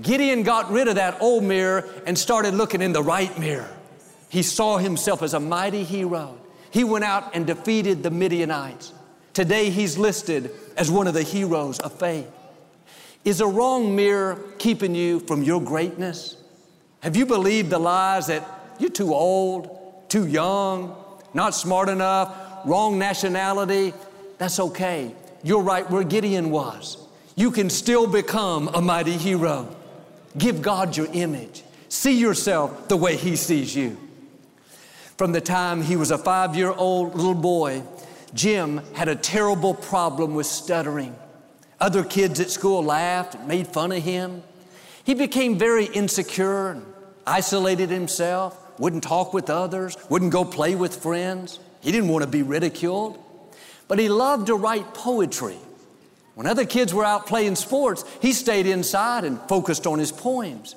Gideon 0.01 0.43
got 0.43 0.71
rid 0.71 0.87
of 0.87 0.95
that 0.95 1.21
old 1.21 1.43
mirror 1.43 1.89
and 2.07 2.17
started 2.17 2.53
looking 2.53 2.81
in 2.81 2.93
the 2.93 3.03
right 3.03 3.37
mirror. 3.37 3.69
He 4.29 4.43
saw 4.43 4.77
himself 4.77 5.21
as 5.21 5.33
a 5.33 5.41
mighty 5.41 5.83
hero. 5.83 6.37
He 6.71 6.85
went 6.85 7.03
out 7.03 7.35
and 7.35 7.45
defeated 7.45 8.01
the 8.01 8.11
Midianites. 8.11 8.93
Today 9.33 9.69
he's 9.69 9.97
listed 9.97 10.49
as 10.77 10.89
one 10.89 11.07
of 11.07 11.13
the 11.13 11.21
heroes 11.21 11.79
of 11.79 11.91
faith. 11.99 12.31
Is 13.25 13.41
a 13.41 13.45
wrong 13.45 13.93
mirror 13.93 14.41
keeping 14.57 14.95
you 14.95 15.19
from 15.19 15.43
your 15.43 15.61
greatness? 15.61 16.37
Have 17.01 17.17
you 17.17 17.25
believed 17.25 17.71
the 17.71 17.77
lies 17.77 18.27
that 18.27 18.47
you're 18.79 18.89
too 18.89 19.13
old, 19.13 20.05
too 20.07 20.27
young, 20.27 20.95
not 21.33 21.53
smart 21.53 21.89
enough, 21.89 22.42
wrong 22.65 22.97
nationality? 22.97 23.93
That's 24.37 24.59
okay. 24.59 25.13
You're 25.43 25.61
right 25.61 25.89
where 25.89 26.03
Gideon 26.03 26.49
was. 26.49 26.97
You 27.35 27.51
can 27.51 27.69
still 27.69 28.07
become 28.07 28.69
a 28.69 28.81
mighty 28.81 29.17
hero. 29.17 29.75
Give 30.37 30.61
God 30.61 30.95
your 30.95 31.07
image. 31.13 31.63
See 31.89 32.17
yourself 32.17 32.87
the 32.87 32.97
way 32.97 33.15
He 33.15 33.35
sees 33.35 33.75
you. 33.75 33.97
From 35.17 35.31
the 35.31 35.41
time 35.41 35.81
he 35.81 35.95
was 35.95 36.09
a 36.09 36.17
five 36.17 36.55
year 36.55 36.71
old 36.71 37.15
little 37.15 37.35
boy, 37.35 37.83
Jim 38.33 38.81
had 38.93 39.07
a 39.07 39.15
terrible 39.15 39.73
problem 39.73 40.33
with 40.33 40.47
stuttering. 40.47 41.15
Other 41.79 42.03
kids 42.03 42.39
at 42.39 42.49
school 42.49 42.83
laughed 42.83 43.35
and 43.35 43.47
made 43.47 43.67
fun 43.67 43.91
of 43.91 44.01
him. 44.01 44.41
He 45.03 45.13
became 45.13 45.57
very 45.57 45.85
insecure 45.85 46.71
and 46.71 46.85
isolated 47.27 47.89
himself, 47.89 48.57
wouldn't 48.79 49.03
talk 49.03 49.33
with 49.33 49.49
others, 49.49 49.97
wouldn't 50.09 50.31
go 50.31 50.43
play 50.45 50.75
with 50.75 50.95
friends. 50.95 51.59
He 51.83 51.91
didn't 51.91 52.09
want 52.09 52.23
to 52.23 52.29
be 52.29 52.41
ridiculed. 52.41 53.19
But 53.87 53.99
he 53.99 54.09
loved 54.09 54.47
to 54.47 54.55
write 54.55 54.93
poetry. 54.93 55.57
When 56.35 56.47
other 56.47 56.65
kids 56.65 56.93
were 56.93 57.05
out 57.05 57.27
playing 57.27 57.57
sports, 57.57 58.05
he 58.21 58.33
stayed 58.33 58.65
inside 58.65 59.23
and 59.23 59.39
focused 59.41 59.85
on 59.85 59.99
his 59.99 60.11
poems. 60.11 60.75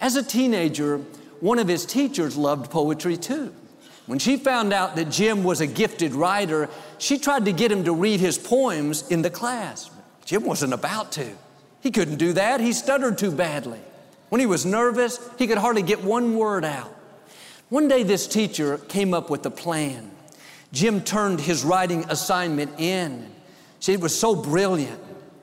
As 0.00 0.16
a 0.16 0.22
teenager, 0.22 0.98
one 1.40 1.58
of 1.58 1.68
his 1.68 1.86
teachers 1.86 2.36
loved 2.36 2.70
poetry 2.70 3.16
too. 3.16 3.54
When 4.06 4.18
she 4.18 4.38
found 4.38 4.72
out 4.72 4.96
that 4.96 5.10
Jim 5.10 5.44
was 5.44 5.60
a 5.60 5.66
gifted 5.66 6.14
writer, 6.14 6.70
she 6.96 7.18
tried 7.18 7.44
to 7.44 7.52
get 7.52 7.70
him 7.70 7.84
to 7.84 7.92
read 7.92 8.20
his 8.20 8.38
poems 8.38 9.06
in 9.08 9.22
the 9.22 9.30
class. 9.30 9.90
Jim 10.24 10.44
wasn't 10.44 10.72
about 10.72 11.12
to. 11.12 11.30
He 11.80 11.90
couldn't 11.90 12.16
do 12.16 12.32
that. 12.32 12.60
He 12.60 12.72
stuttered 12.72 13.18
too 13.18 13.30
badly. 13.30 13.80
When 14.30 14.40
he 14.40 14.46
was 14.46 14.64
nervous, 14.66 15.20
he 15.38 15.46
could 15.46 15.58
hardly 15.58 15.82
get 15.82 16.02
one 16.02 16.36
word 16.36 16.64
out. 16.64 16.94
One 17.68 17.86
day, 17.86 18.02
this 18.02 18.26
teacher 18.26 18.78
came 18.78 19.12
up 19.12 19.30
with 19.30 19.44
a 19.44 19.50
plan. 19.50 20.10
Jim 20.72 21.00
turned 21.00 21.40
his 21.40 21.64
writing 21.64 22.04
assignment 22.08 22.78
in. 22.78 23.30
She 23.80 23.96
was 23.96 24.18
so 24.18 24.34
brilliant. 24.34 25.00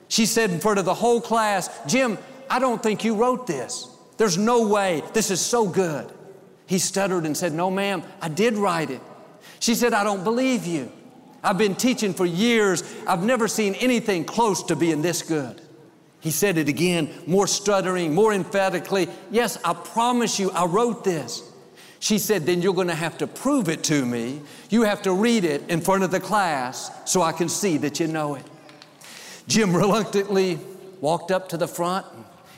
She 0.08 0.26
said 0.26 0.50
in 0.50 0.60
front 0.60 0.78
of 0.78 0.84
the 0.84 0.94
whole 0.94 1.20
class, 1.20 1.68
Jim, 1.86 2.18
I 2.48 2.58
don't 2.58 2.82
think 2.82 3.04
you 3.04 3.16
wrote 3.16 3.46
this. 3.46 3.88
There's 4.18 4.38
no 4.38 4.68
way. 4.68 5.02
This 5.12 5.30
is 5.30 5.40
so 5.40 5.66
good. 5.68 6.10
He 6.66 6.78
stuttered 6.78 7.26
and 7.26 7.36
said, 7.36 7.52
No, 7.52 7.70
ma'am, 7.70 8.02
I 8.20 8.28
did 8.28 8.54
write 8.54 8.90
it. 8.90 9.00
She 9.60 9.74
said, 9.74 9.94
I 9.94 10.04
don't 10.04 10.24
believe 10.24 10.66
you. 10.66 10.90
I've 11.42 11.58
been 11.58 11.74
teaching 11.74 12.12
for 12.12 12.26
years. 12.26 12.82
I've 13.06 13.22
never 13.22 13.46
seen 13.46 13.74
anything 13.74 14.24
close 14.24 14.62
to 14.64 14.76
being 14.76 15.02
this 15.02 15.22
good. 15.22 15.60
He 16.20 16.30
said 16.30 16.58
it 16.58 16.68
again, 16.68 17.08
more 17.26 17.46
stuttering, 17.46 18.14
more 18.14 18.32
emphatically. 18.32 19.08
Yes, 19.30 19.58
I 19.64 19.74
promise 19.74 20.40
you, 20.40 20.50
I 20.50 20.64
wrote 20.64 21.04
this. 21.04 21.42
She 21.98 22.18
said, 22.18 22.46
Then 22.46 22.62
you're 22.62 22.74
going 22.74 22.88
to 22.88 22.94
have 22.94 23.18
to 23.18 23.26
prove 23.26 23.68
it 23.68 23.82
to 23.84 24.04
me. 24.04 24.40
You 24.70 24.82
have 24.82 25.02
to 25.02 25.12
read 25.12 25.44
it 25.44 25.68
in 25.68 25.80
front 25.80 26.02
of 26.02 26.10
the 26.10 26.20
class 26.20 26.90
so 27.10 27.22
I 27.22 27.32
can 27.32 27.48
see 27.48 27.76
that 27.78 28.00
you 28.00 28.06
know 28.06 28.34
it. 28.34 28.44
Jim 29.48 29.74
reluctantly 29.74 30.58
walked 31.00 31.30
up 31.30 31.48
to 31.50 31.56
the 31.56 31.68
front. 31.68 32.06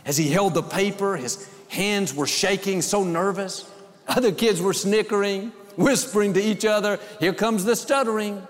As 0.04 0.16
he 0.16 0.30
held 0.30 0.54
the 0.54 0.62
paper, 0.62 1.16
his 1.16 1.48
hands 1.68 2.14
were 2.14 2.26
shaking, 2.26 2.82
so 2.82 3.04
nervous. 3.04 3.70
Other 4.06 4.32
kids 4.32 4.60
were 4.60 4.72
snickering, 4.72 5.52
whispering 5.76 6.34
to 6.34 6.40
each 6.40 6.64
other, 6.64 6.98
Here 7.20 7.32
comes 7.32 7.64
the 7.64 7.76
stuttering. 7.76 8.46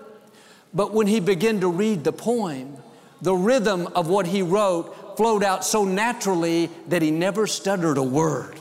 But 0.73 0.93
when 0.93 1.07
he 1.07 1.19
began 1.19 1.59
to 1.61 1.67
read 1.67 2.03
the 2.03 2.13
poem, 2.13 2.77
the 3.21 3.33
rhythm 3.33 3.87
of 3.95 4.07
what 4.07 4.27
he 4.27 4.41
wrote 4.41 5.17
flowed 5.17 5.43
out 5.43 5.65
so 5.65 5.83
naturally 5.83 6.69
that 6.87 7.01
he 7.01 7.11
never 7.11 7.47
stuttered 7.47 7.97
a 7.97 8.03
word. 8.03 8.59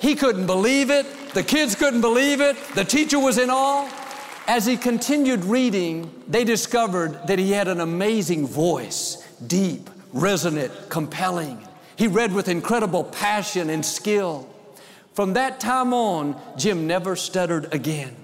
He 0.00 0.14
couldn't 0.14 0.46
believe 0.46 0.90
it. 0.90 1.06
The 1.34 1.42
kids 1.42 1.74
couldn't 1.74 2.00
believe 2.00 2.40
it. 2.40 2.56
The 2.74 2.84
teacher 2.84 3.18
was 3.18 3.38
in 3.38 3.50
awe. 3.50 3.88
As 4.48 4.66
he 4.66 4.76
continued 4.76 5.44
reading, 5.44 6.10
they 6.26 6.42
discovered 6.42 7.26
that 7.28 7.38
he 7.38 7.52
had 7.52 7.68
an 7.68 7.80
amazing 7.80 8.46
voice, 8.46 9.24
deep, 9.46 9.88
resonant, 10.12 10.72
compelling. 10.88 11.58
He 11.96 12.06
read 12.06 12.32
with 12.32 12.48
incredible 12.48 13.04
passion 13.04 13.70
and 13.70 13.84
skill. 13.84 14.48
From 15.12 15.34
that 15.34 15.60
time 15.60 15.92
on, 15.92 16.40
Jim 16.56 16.86
never 16.86 17.14
stuttered 17.14 17.72
again. 17.74 18.16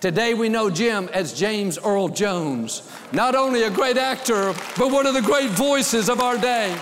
Today 0.00 0.32
we 0.32 0.48
know 0.48 0.70
Jim 0.70 1.10
as 1.12 1.38
James 1.38 1.78
Earl 1.78 2.08
Jones, 2.08 2.90
not 3.12 3.34
only 3.34 3.64
a 3.64 3.70
great 3.70 3.98
actor, 3.98 4.54
but 4.78 4.90
one 4.90 5.06
of 5.06 5.12
the 5.12 5.20
great 5.20 5.50
voices 5.50 6.08
of 6.08 6.20
our 6.20 6.38
day. 6.38 6.74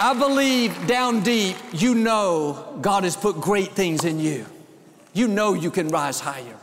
I 0.00 0.14
believe 0.14 0.86
down 0.86 1.24
deep 1.24 1.56
you 1.72 1.92
know 1.92 2.78
God 2.80 3.02
has 3.02 3.16
put 3.16 3.40
great 3.40 3.72
things 3.72 4.04
in 4.04 4.20
you. 4.20 4.46
You 5.12 5.26
know 5.26 5.54
you 5.54 5.72
can 5.72 5.88
rise 5.88 6.20
higher. 6.20 6.56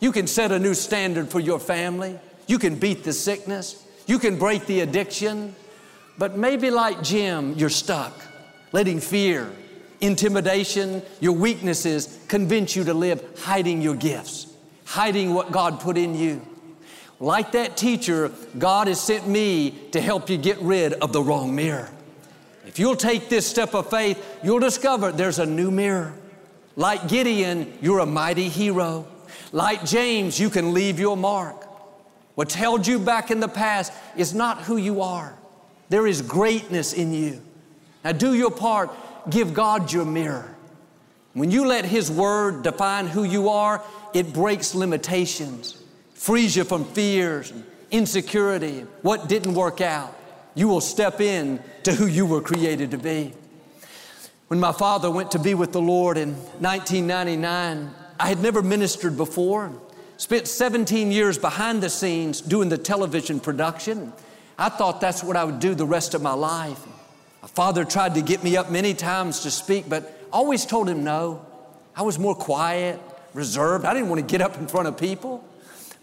You 0.00 0.10
can 0.10 0.26
set 0.26 0.50
a 0.50 0.58
new 0.58 0.74
standard 0.74 1.28
for 1.28 1.38
your 1.38 1.60
family. 1.60 2.18
You 2.48 2.58
can 2.58 2.74
beat 2.74 3.04
the 3.04 3.12
sickness. 3.12 3.86
You 4.08 4.18
can 4.18 4.40
break 4.40 4.66
the 4.66 4.80
addiction. 4.80 5.54
But 6.18 6.36
maybe 6.36 6.68
like 6.72 7.00
Jim, 7.00 7.52
you're 7.52 7.70
stuck, 7.70 8.12
letting 8.72 8.98
fear, 8.98 9.52
intimidation, 10.00 11.00
your 11.20 11.34
weaknesses 11.34 12.18
convince 12.26 12.74
you 12.74 12.82
to 12.82 12.94
live 12.94 13.38
hiding 13.38 13.82
your 13.82 13.94
gifts, 13.94 14.52
hiding 14.84 15.32
what 15.32 15.52
God 15.52 15.78
put 15.78 15.96
in 15.96 16.16
you. 16.16 16.42
Like 17.20 17.52
that 17.52 17.76
teacher, 17.76 18.32
God 18.58 18.88
has 18.88 19.00
sent 19.00 19.28
me 19.28 19.78
to 19.92 20.00
help 20.00 20.28
you 20.28 20.36
get 20.36 20.58
rid 20.58 20.94
of 20.94 21.12
the 21.12 21.22
wrong 21.22 21.54
mirror. 21.54 21.88
If 22.70 22.78
you'll 22.78 22.94
take 22.94 23.28
this 23.28 23.48
step 23.48 23.74
of 23.74 23.90
faith, 23.90 24.24
you'll 24.44 24.60
discover 24.60 25.10
there's 25.10 25.40
a 25.40 25.44
new 25.44 25.72
mirror. 25.72 26.14
Like 26.76 27.08
Gideon, 27.08 27.76
you're 27.82 27.98
a 27.98 28.06
mighty 28.06 28.48
hero. 28.48 29.08
Like 29.50 29.84
James, 29.84 30.38
you 30.38 30.50
can 30.50 30.72
leave 30.72 31.00
your 31.00 31.16
mark. 31.16 31.66
What's 32.36 32.54
held 32.54 32.86
you 32.86 33.00
back 33.00 33.32
in 33.32 33.40
the 33.40 33.48
past 33.48 33.92
is 34.16 34.32
not 34.34 34.62
who 34.62 34.76
you 34.76 35.02
are. 35.02 35.36
There 35.88 36.06
is 36.06 36.22
greatness 36.22 36.92
in 36.92 37.12
you. 37.12 37.42
Now 38.04 38.12
do 38.12 38.34
your 38.34 38.52
part 38.52 38.92
give 39.28 39.52
God 39.52 39.92
your 39.92 40.04
mirror. 40.04 40.54
When 41.32 41.50
you 41.50 41.66
let 41.66 41.84
His 41.84 42.08
Word 42.08 42.62
define 42.62 43.08
who 43.08 43.24
you 43.24 43.48
are, 43.48 43.82
it 44.14 44.32
breaks 44.32 44.76
limitations, 44.76 45.76
frees 46.14 46.54
you 46.54 46.62
from 46.62 46.84
fears, 46.84 47.50
and 47.50 47.64
insecurity, 47.90 48.86
what 49.02 49.28
didn't 49.28 49.54
work 49.54 49.80
out. 49.80 50.16
You 50.54 50.68
will 50.68 50.80
step 50.80 51.20
in 51.20 51.62
to 51.84 51.92
who 51.92 52.06
you 52.06 52.26
were 52.26 52.40
created 52.40 52.90
to 52.90 52.98
be. 52.98 53.32
When 54.48 54.58
my 54.58 54.72
father 54.72 55.10
went 55.10 55.30
to 55.32 55.38
be 55.38 55.54
with 55.54 55.72
the 55.72 55.80
Lord 55.80 56.18
in 56.18 56.34
1999, 56.34 57.90
I 58.18 58.26
had 58.26 58.40
never 58.42 58.62
ministered 58.62 59.16
before. 59.16 59.72
Spent 60.16 60.48
17 60.48 61.12
years 61.12 61.38
behind 61.38 61.82
the 61.82 61.88
scenes 61.88 62.40
doing 62.40 62.68
the 62.68 62.76
television 62.76 63.40
production. 63.40 64.12
I 64.58 64.68
thought 64.68 65.00
that's 65.00 65.22
what 65.22 65.36
I 65.36 65.44
would 65.44 65.60
do 65.60 65.74
the 65.74 65.86
rest 65.86 66.14
of 66.14 66.20
my 66.20 66.34
life. 66.34 66.84
My 67.40 67.48
father 67.48 67.84
tried 67.84 68.16
to 68.16 68.22
get 68.22 68.44
me 68.44 68.56
up 68.56 68.70
many 68.70 68.92
times 68.92 69.40
to 69.40 69.50
speak, 69.50 69.88
but 69.88 70.26
always 70.32 70.66
told 70.66 70.88
him 70.88 71.04
no. 71.04 71.46
I 71.96 72.02
was 72.02 72.18
more 72.18 72.34
quiet, 72.34 73.00
reserved. 73.32 73.84
I 73.84 73.94
didn't 73.94 74.08
want 74.08 74.20
to 74.20 74.30
get 74.30 74.42
up 74.42 74.58
in 74.58 74.66
front 74.66 74.88
of 74.88 74.98
people. 74.98 75.42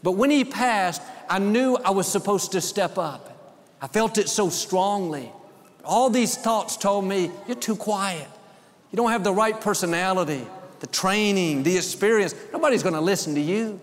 But 0.01 0.13
when 0.13 0.31
he 0.31 0.43
passed, 0.43 1.01
I 1.29 1.39
knew 1.39 1.75
I 1.75 1.91
was 1.91 2.07
supposed 2.07 2.53
to 2.53 2.61
step 2.61 2.97
up. 2.97 3.36
I 3.81 3.87
felt 3.87 4.17
it 4.17 4.29
so 4.29 4.49
strongly. 4.49 5.31
All 5.83 6.09
these 6.09 6.35
thoughts 6.35 6.77
told 6.77 7.05
me, 7.05 7.31
You're 7.47 7.55
too 7.55 7.75
quiet. 7.75 8.27
You 8.91 8.97
don't 8.97 9.11
have 9.11 9.23
the 9.23 9.33
right 9.33 9.59
personality, 9.59 10.45
the 10.79 10.87
training, 10.87 11.63
the 11.63 11.75
experience. 11.75 12.33
Nobody's 12.51 12.83
going 12.83 12.95
to 12.95 13.01
listen 13.01 13.35
to 13.35 13.41
you. 13.41 13.79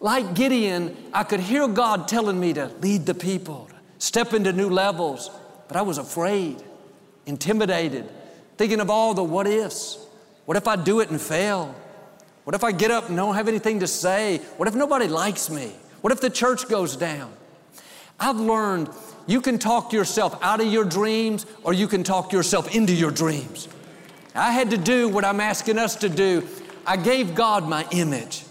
Like 0.00 0.34
Gideon, 0.34 0.96
I 1.12 1.24
could 1.24 1.40
hear 1.40 1.66
God 1.66 2.06
telling 2.06 2.38
me 2.38 2.52
to 2.52 2.66
lead 2.80 3.06
the 3.06 3.14
people, 3.14 3.68
step 3.98 4.32
into 4.32 4.52
new 4.52 4.68
levels, 4.68 5.30
but 5.66 5.76
I 5.76 5.82
was 5.82 5.98
afraid 5.98 6.62
intimidated, 7.28 8.08
thinking 8.56 8.80
of 8.80 8.90
all 8.90 9.14
the 9.14 9.22
what 9.22 9.46
ifs. 9.46 10.04
What 10.46 10.56
if 10.56 10.66
I 10.66 10.76
do 10.76 11.00
it 11.00 11.10
and 11.10 11.20
fail? 11.20 11.74
What 12.44 12.56
if 12.56 12.64
I 12.64 12.72
get 12.72 12.90
up 12.90 13.08
and 13.08 13.16
don't 13.16 13.34
have 13.34 13.48
anything 13.48 13.80
to 13.80 13.86
say? 13.86 14.38
What 14.56 14.66
if 14.66 14.74
nobody 14.74 15.06
likes 15.06 15.50
me? 15.50 15.72
What 16.00 16.12
if 16.12 16.22
the 16.22 16.30
church 16.30 16.68
goes 16.68 16.96
down? 16.96 17.30
I've 18.18 18.40
learned 18.40 18.88
you 19.28 19.42
can 19.42 19.58
talk 19.58 19.92
yourself 19.92 20.36
out 20.42 20.60
of 20.60 20.66
your 20.66 20.84
dreams 20.84 21.44
or 21.62 21.74
you 21.74 21.86
can 21.86 22.02
talk 22.02 22.32
yourself 22.32 22.74
into 22.74 22.94
your 22.94 23.10
dreams. 23.10 23.68
I 24.34 24.52
had 24.52 24.70
to 24.70 24.78
do 24.78 25.06
what 25.08 25.24
I'm 25.24 25.38
asking 25.38 25.78
us 25.78 25.96
to 25.96 26.08
do. 26.08 26.48
I 26.86 26.96
gave 26.96 27.34
God 27.34 27.68
my 27.68 27.86
image. 27.90 28.44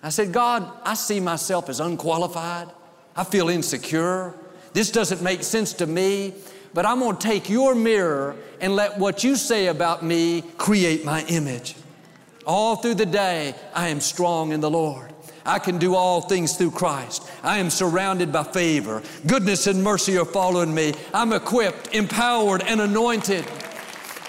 I 0.00 0.10
said, 0.10 0.32
God, 0.32 0.70
I 0.84 0.94
see 0.94 1.18
myself 1.18 1.68
as 1.68 1.80
unqualified. 1.80 2.68
I 3.16 3.24
feel 3.24 3.48
insecure. 3.48 4.34
This 4.72 4.92
doesn't 4.92 5.22
make 5.22 5.42
sense 5.42 5.72
to 5.74 5.86
me, 5.86 6.34
but 6.72 6.86
I'm 6.86 7.00
going 7.00 7.16
to 7.16 7.28
take 7.28 7.50
your 7.50 7.74
mirror 7.74 8.36
and 8.60 8.76
let 8.76 8.98
what 8.98 9.24
you 9.24 9.34
say 9.34 9.66
about 9.66 10.04
me 10.04 10.42
create 10.56 11.04
my 11.04 11.24
image. 11.24 11.74
All 12.46 12.76
through 12.76 12.94
the 12.94 13.06
day, 13.06 13.56
I 13.74 13.88
am 13.88 14.00
strong 14.00 14.52
in 14.52 14.60
the 14.60 14.70
Lord. 14.70 15.11
I 15.44 15.58
can 15.58 15.78
do 15.78 15.94
all 15.94 16.20
things 16.20 16.56
through 16.56 16.70
Christ. 16.72 17.28
I 17.42 17.58
am 17.58 17.70
surrounded 17.70 18.32
by 18.32 18.44
favor. 18.44 19.02
Goodness 19.26 19.66
and 19.66 19.82
mercy 19.82 20.16
are 20.18 20.24
following 20.24 20.74
me. 20.74 20.94
I'm 21.12 21.32
equipped, 21.32 21.94
empowered, 21.94 22.62
and 22.62 22.80
anointed. 22.80 23.44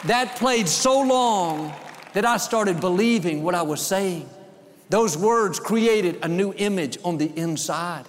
That 0.06 0.36
played 0.38 0.67
so 0.67 1.02
long 1.02 1.73
that 2.13 2.26
I 2.26 2.38
started 2.38 2.80
believing 2.80 3.43
what 3.43 3.56
I 3.56 3.62
was 3.62 3.86
saying. 3.86 4.30
Those 4.89 5.17
words 5.17 5.60
created 5.60 6.19
a 6.23 6.28
new 6.28 6.54
image 6.58 6.97
on 7.04 7.17
the 7.17 7.32
inside. 7.36 8.06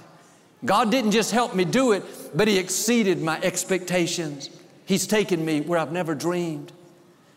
God 0.65 0.91
didn't 0.91 1.13
just 1.13 1.31
help 1.31 1.55
me 1.55 1.65
do 1.65 1.93
it, 1.93 2.05
but 2.35 2.49
He 2.49 2.59
exceeded 2.59 3.21
my 3.21 3.41
expectations. 3.43 4.51
He's 4.87 5.07
taken 5.07 5.45
me 5.45 5.61
where 5.61 5.79
I've 5.79 5.93
never 5.93 6.15
dreamed. 6.15 6.73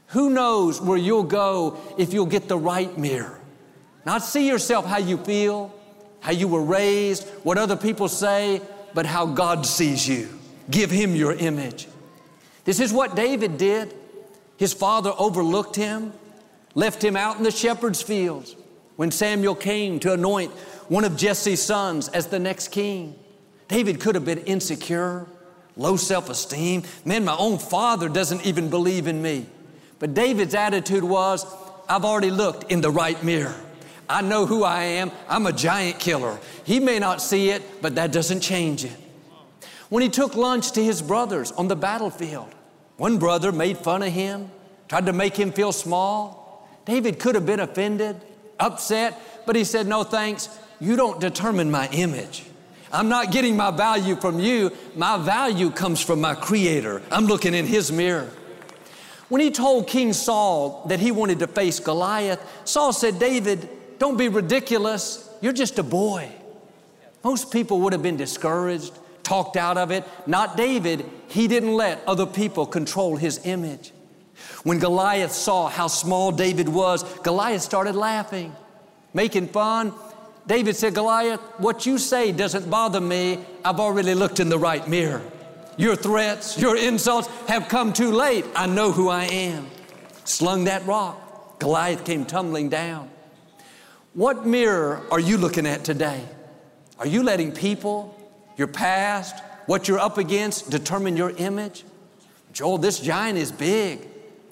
Who 0.07 0.29
knows 0.29 0.81
where 0.81 0.97
you'll 0.97 1.23
go 1.23 1.77
if 1.97 2.13
you'll 2.13 2.25
get 2.25 2.47
the 2.47 2.57
right 2.57 2.97
mirror? 2.97 3.36
Not 4.07 4.23
see 4.23 4.47
yourself 4.47 4.85
how 4.85 4.99
you 4.99 5.17
feel, 5.17 5.75
how 6.21 6.31
you 6.31 6.47
were 6.47 6.63
raised, 6.63 7.27
what 7.43 7.57
other 7.57 7.75
people 7.75 8.07
say, 8.07 8.61
but 8.93 9.05
how 9.05 9.25
God 9.25 9.65
sees 9.65 10.07
you. 10.07 10.29
Give 10.71 10.89
Him 10.89 11.13
your 11.13 11.33
image. 11.33 11.89
This 12.63 12.79
is 12.79 12.93
what 12.93 13.17
David 13.17 13.57
did. 13.57 13.93
His 14.55 14.71
father 14.71 15.11
overlooked 15.17 15.75
him, 15.75 16.13
left 16.73 17.03
him 17.03 17.17
out 17.17 17.35
in 17.35 17.43
the 17.43 17.51
shepherd's 17.51 18.01
fields 18.01 18.55
when 18.95 19.11
Samuel 19.11 19.55
came 19.55 19.99
to 19.99 20.13
anoint 20.13 20.51
one 20.87 21.03
of 21.03 21.17
Jesse's 21.17 21.61
sons 21.61 22.07
as 22.07 22.27
the 22.27 22.39
next 22.39 22.69
king. 22.69 23.13
David 23.67 23.99
could 23.99 24.15
have 24.15 24.23
been 24.23 24.39
insecure, 24.45 25.27
low 25.75 25.97
self 25.97 26.29
esteem. 26.29 26.83
Man, 27.03 27.25
my 27.25 27.35
own 27.35 27.57
father 27.57 28.07
doesn't 28.07 28.45
even 28.45 28.69
believe 28.69 29.05
in 29.05 29.21
me. 29.21 29.47
But 29.99 30.13
David's 30.13 30.55
attitude 30.55 31.03
was, 31.03 31.45
I've 31.89 32.05
already 32.05 32.31
looked 32.31 32.71
in 32.71 32.79
the 32.79 32.89
right 32.89 33.21
mirror. 33.21 33.53
I 34.09 34.21
know 34.21 34.45
who 34.45 34.63
I 34.63 34.83
am. 34.83 35.11
I'm 35.27 35.45
a 35.45 35.53
giant 35.53 35.99
killer. 35.99 36.39
He 36.63 36.79
may 36.79 36.99
not 36.99 37.21
see 37.21 37.49
it, 37.49 37.81
but 37.81 37.95
that 37.95 38.11
doesn't 38.11 38.41
change 38.41 38.85
it. 38.85 38.95
When 39.89 40.03
he 40.03 40.09
took 40.09 40.35
lunch 40.35 40.71
to 40.73 40.83
his 40.83 41.01
brothers 41.01 41.51
on 41.53 41.67
the 41.67 41.75
battlefield, 41.75 42.53
one 42.97 43.19
brother 43.19 43.51
made 43.51 43.77
fun 43.77 44.03
of 44.03 44.11
him, 44.11 44.51
tried 44.87 45.05
to 45.05 45.13
make 45.13 45.35
him 45.35 45.51
feel 45.51 45.71
small. 45.71 46.67
David 46.85 47.19
could 47.19 47.35
have 47.35 47.45
been 47.45 47.59
offended, 47.59 48.17
upset, 48.59 49.45
but 49.45 49.55
he 49.55 49.63
said, 49.63 49.87
No 49.87 50.03
thanks. 50.03 50.49
You 50.79 50.95
don't 50.95 51.19
determine 51.19 51.71
my 51.71 51.89
image. 51.89 52.45
I'm 52.91 53.09
not 53.09 53.31
getting 53.31 53.57
my 53.57 53.71
value 53.71 54.15
from 54.15 54.39
you. 54.39 54.71
My 54.95 55.17
value 55.17 55.71
comes 55.71 56.01
from 56.01 56.21
my 56.21 56.35
Creator. 56.35 57.01
I'm 57.11 57.25
looking 57.25 57.53
in 57.53 57.65
His 57.65 57.91
mirror. 57.91 58.29
When 59.29 59.41
he 59.41 59.51
told 59.51 59.87
King 59.87 60.13
Saul 60.13 60.85
that 60.87 61.01
he 61.01 61.11
wanted 61.11 61.39
to 61.39 61.47
face 61.47 61.81
Goliath, 61.81 62.39
Saul 62.63 62.93
said, 62.93 63.19
David, 63.19 63.67
don't 63.99 64.17
be 64.17 64.29
ridiculous. 64.29 65.29
You're 65.41 65.53
just 65.53 65.79
a 65.79 65.83
boy. 65.83 66.31
Most 67.23 67.51
people 67.51 67.81
would 67.81 67.93
have 67.93 68.03
been 68.03 68.17
discouraged, 68.17 68.93
talked 69.23 69.57
out 69.57 69.77
of 69.77 69.91
it. 69.91 70.03
Not 70.25 70.55
David. 70.55 71.05
He 71.27 71.47
didn't 71.47 71.73
let 71.73 72.01
other 72.07 72.25
people 72.25 72.65
control 72.65 73.15
his 73.17 73.45
image. 73.45 73.91
When 74.63 74.79
Goliath 74.79 75.31
saw 75.31 75.67
how 75.67 75.87
small 75.87 76.31
David 76.31 76.69
was, 76.69 77.03
Goliath 77.19 77.61
started 77.61 77.95
laughing, 77.95 78.55
making 79.13 79.47
fun. 79.47 79.93
David 80.45 80.75
said, 80.75 80.93
Goliath, 80.93 81.41
what 81.57 81.85
you 81.85 81.97
say 81.97 82.31
doesn't 82.31 82.69
bother 82.69 83.01
me. 83.01 83.39
I've 83.65 83.79
already 83.79 84.13
looked 84.13 84.39
in 84.39 84.49
the 84.49 84.59
right 84.59 84.87
mirror. 84.87 85.21
Your 85.77 85.95
threats, 85.95 86.57
your 86.57 86.77
insults 86.77 87.27
have 87.47 87.67
come 87.67 87.93
too 87.93 88.11
late. 88.11 88.45
I 88.55 88.67
know 88.67 88.91
who 88.91 89.09
I 89.09 89.25
am. 89.25 89.67
Slung 90.23 90.63
that 90.65 90.85
rock. 90.85 91.59
Goliath 91.59 92.05
came 92.05 92.25
tumbling 92.25 92.69
down. 92.69 93.09
What 94.17 94.47
mirror 94.47 95.03
are 95.11 95.19
you 95.19 95.37
looking 95.37 95.67
at 95.67 95.83
today? 95.83 96.23
Are 96.97 97.05
you 97.05 97.21
letting 97.21 97.51
people, 97.51 98.17
your 98.57 98.65
past, 98.65 99.35
what 99.67 99.87
you're 99.87 99.99
up 99.99 100.17
against 100.17 100.71
determine 100.71 101.15
your 101.15 101.29
image? 101.37 101.85
Joel, 102.51 102.79
this 102.79 102.99
giant 102.99 103.37
is 103.37 103.51
big. 103.51 103.99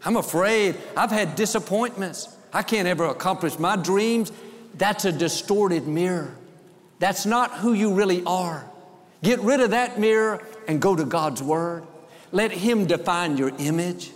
I'm 0.03 0.17
afraid. 0.17 0.75
I've 0.95 1.09
had 1.09 1.35
disappointments. 1.35 2.29
I 2.53 2.61
can't 2.61 2.87
ever 2.87 3.05
accomplish 3.05 3.57
my 3.57 3.75
dreams. 3.75 4.31
That's 4.75 5.03
a 5.03 5.11
distorted 5.11 5.87
mirror. 5.87 6.35
That's 6.99 7.25
not 7.25 7.51
who 7.53 7.73
you 7.73 7.95
really 7.95 8.23
are. 8.23 8.69
Get 9.23 9.39
rid 9.39 9.61
of 9.61 9.71
that 9.71 9.99
mirror 9.99 10.43
and 10.67 10.79
go 10.79 10.95
to 10.95 11.05
God's 11.05 11.41
Word. 11.41 11.87
Let 12.31 12.51
Him 12.51 12.85
define 12.85 13.35
your 13.35 13.51
image. 13.57 14.11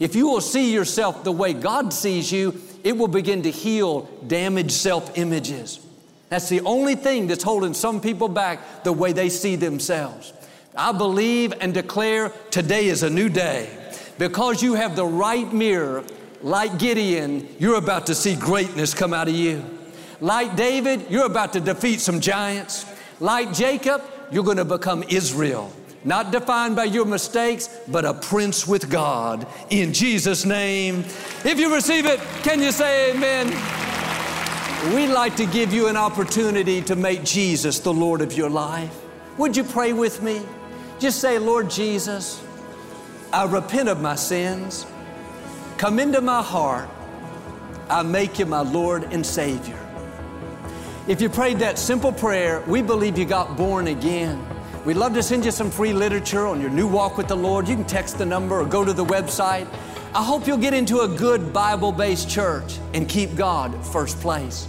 If 0.00 0.16
you 0.16 0.28
will 0.28 0.40
see 0.40 0.72
yourself 0.72 1.22
the 1.22 1.32
way 1.32 1.52
God 1.52 1.92
sees 1.92 2.32
you, 2.32 2.52
it 2.86 2.96
will 2.96 3.08
begin 3.08 3.42
to 3.42 3.50
heal 3.50 4.02
damaged 4.28 4.70
self 4.70 5.18
images. 5.18 5.80
That's 6.28 6.48
the 6.48 6.60
only 6.60 6.94
thing 6.94 7.26
that's 7.26 7.42
holding 7.42 7.74
some 7.74 8.00
people 8.00 8.28
back 8.28 8.84
the 8.84 8.92
way 8.92 9.10
they 9.12 9.28
see 9.28 9.56
themselves. 9.56 10.32
I 10.76 10.92
believe 10.92 11.52
and 11.60 11.74
declare 11.74 12.28
today 12.52 12.86
is 12.86 13.02
a 13.02 13.10
new 13.10 13.28
day. 13.28 13.76
Because 14.18 14.62
you 14.62 14.74
have 14.74 14.94
the 14.94 15.04
right 15.04 15.52
mirror, 15.52 16.04
like 16.42 16.78
Gideon, 16.78 17.48
you're 17.58 17.74
about 17.74 18.06
to 18.06 18.14
see 18.14 18.36
greatness 18.36 18.94
come 18.94 19.12
out 19.12 19.26
of 19.26 19.34
you. 19.34 19.64
Like 20.20 20.54
David, 20.54 21.06
you're 21.10 21.26
about 21.26 21.54
to 21.54 21.60
defeat 21.60 22.00
some 22.00 22.20
giants. 22.20 22.86
Like 23.18 23.52
Jacob, 23.52 24.00
you're 24.30 24.44
going 24.44 24.58
to 24.58 24.64
become 24.64 25.02
Israel 25.08 25.72
not 26.06 26.30
defined 26.30 26.76
by 26.76 26.84
your 26.84 27.04
mistakes, 27.04 27.68
but 27.88 28.04
a 28.04 28.14
prince 28.14 28.66
with 28.66 28.88
God. 28.88 29.46
In 29.70 29.92
Jesus' 29.92 30.44
name. 30.44 31.00
If 31.44 31.58
you 31.58 31.74
receive 31.74 32.06
it, 32.06 32.20
can 32.44 32.62
you 32.62 32.70
say 32.70 33.10
amen? 33.12 33.48
We'd 34.94 35.12
like 35.12 35.34
to 35.36 35.46
give 35.46 35.72
you 35.72 35.88
an 35.88 35.96
opportunity 35.96 36.80
to 36.82 36.94
make 36.94 37.24
Jesus 37.24 37.80
the 37.80 37.92
Lord 37.92 38.20
of 38.20 38.34
your 38.34 38.48
life. 38.48 38.96
Would 39.36 39.56
you 39.56 39.64
pray 39.64 39.92
with 39.92 40.22
me? 40.22 40.42
Just 41.00 41.20
say, 41.20 41.40
Lord 41.40 41.68
Jesus, 41.68 42.40
I 43.32 43.44
repent 43.44 43.88
of 43.88 44.00
my 44.00 44.14
sins. 44.14 44.86
Come 45.76 45.98
into 45.98 46.20
my 46.20 46.40
heart. 46.40 46.88
I 47.90 48.02
make 48.02 48.38
you 48.38 48.46
my 48.46 48.60
Lord 48.60 49.12
and 49.12 49.26
Savior. 49.26 49.78
If 51.08 51.20
you 51.20 51.28
prayed 51.28 51.58
that 51.58 51.78
simple 51.78 52.12
prayer, 52.12 52.62
we 52.68 52.80
believe 52.80 53.18
you 53.18 53.24
got 53.24 53.56
born 53.56 53.88
again. 53.88 54.44
We'd 54.86 54.96
love 54.96 55.14
to 55.14 55.22
send 55.24 55.44
you 55.44 55.50
some 55.50 55.68
free 55.68 55.92
literature 55.92 56.46
on 56.46 56.60
your 56.60 56.70
new 56.70 56.86
walk 56.86 57.16
with 57.18 57.26
the 57.26 57.34
Lord. 57.34 57.66
You 57.66 57.74
can 57.74 57.86
text 57.86 58.18
the 58.18 58.24
number 58.24 58.60
or 58.60 58.64
go 58.64 58.84
to 58.84 58.92
the 58.92 59.04
website. 59.04 59.66
I 60.14 60.22
hope 60.22 60.46
you'll 60.46 60.58
get 60.58 60.74
into 60.74 61.00
a 61.00 61.08
good 61.08 61.52
Bible 61.52 61.90
based 61.90 62.30
church 62.30 62.78
and 62.94 63.08
keep 63.08 63.34
God 63.34 63.84
first 63.84 64.20
place. 64.20 64.68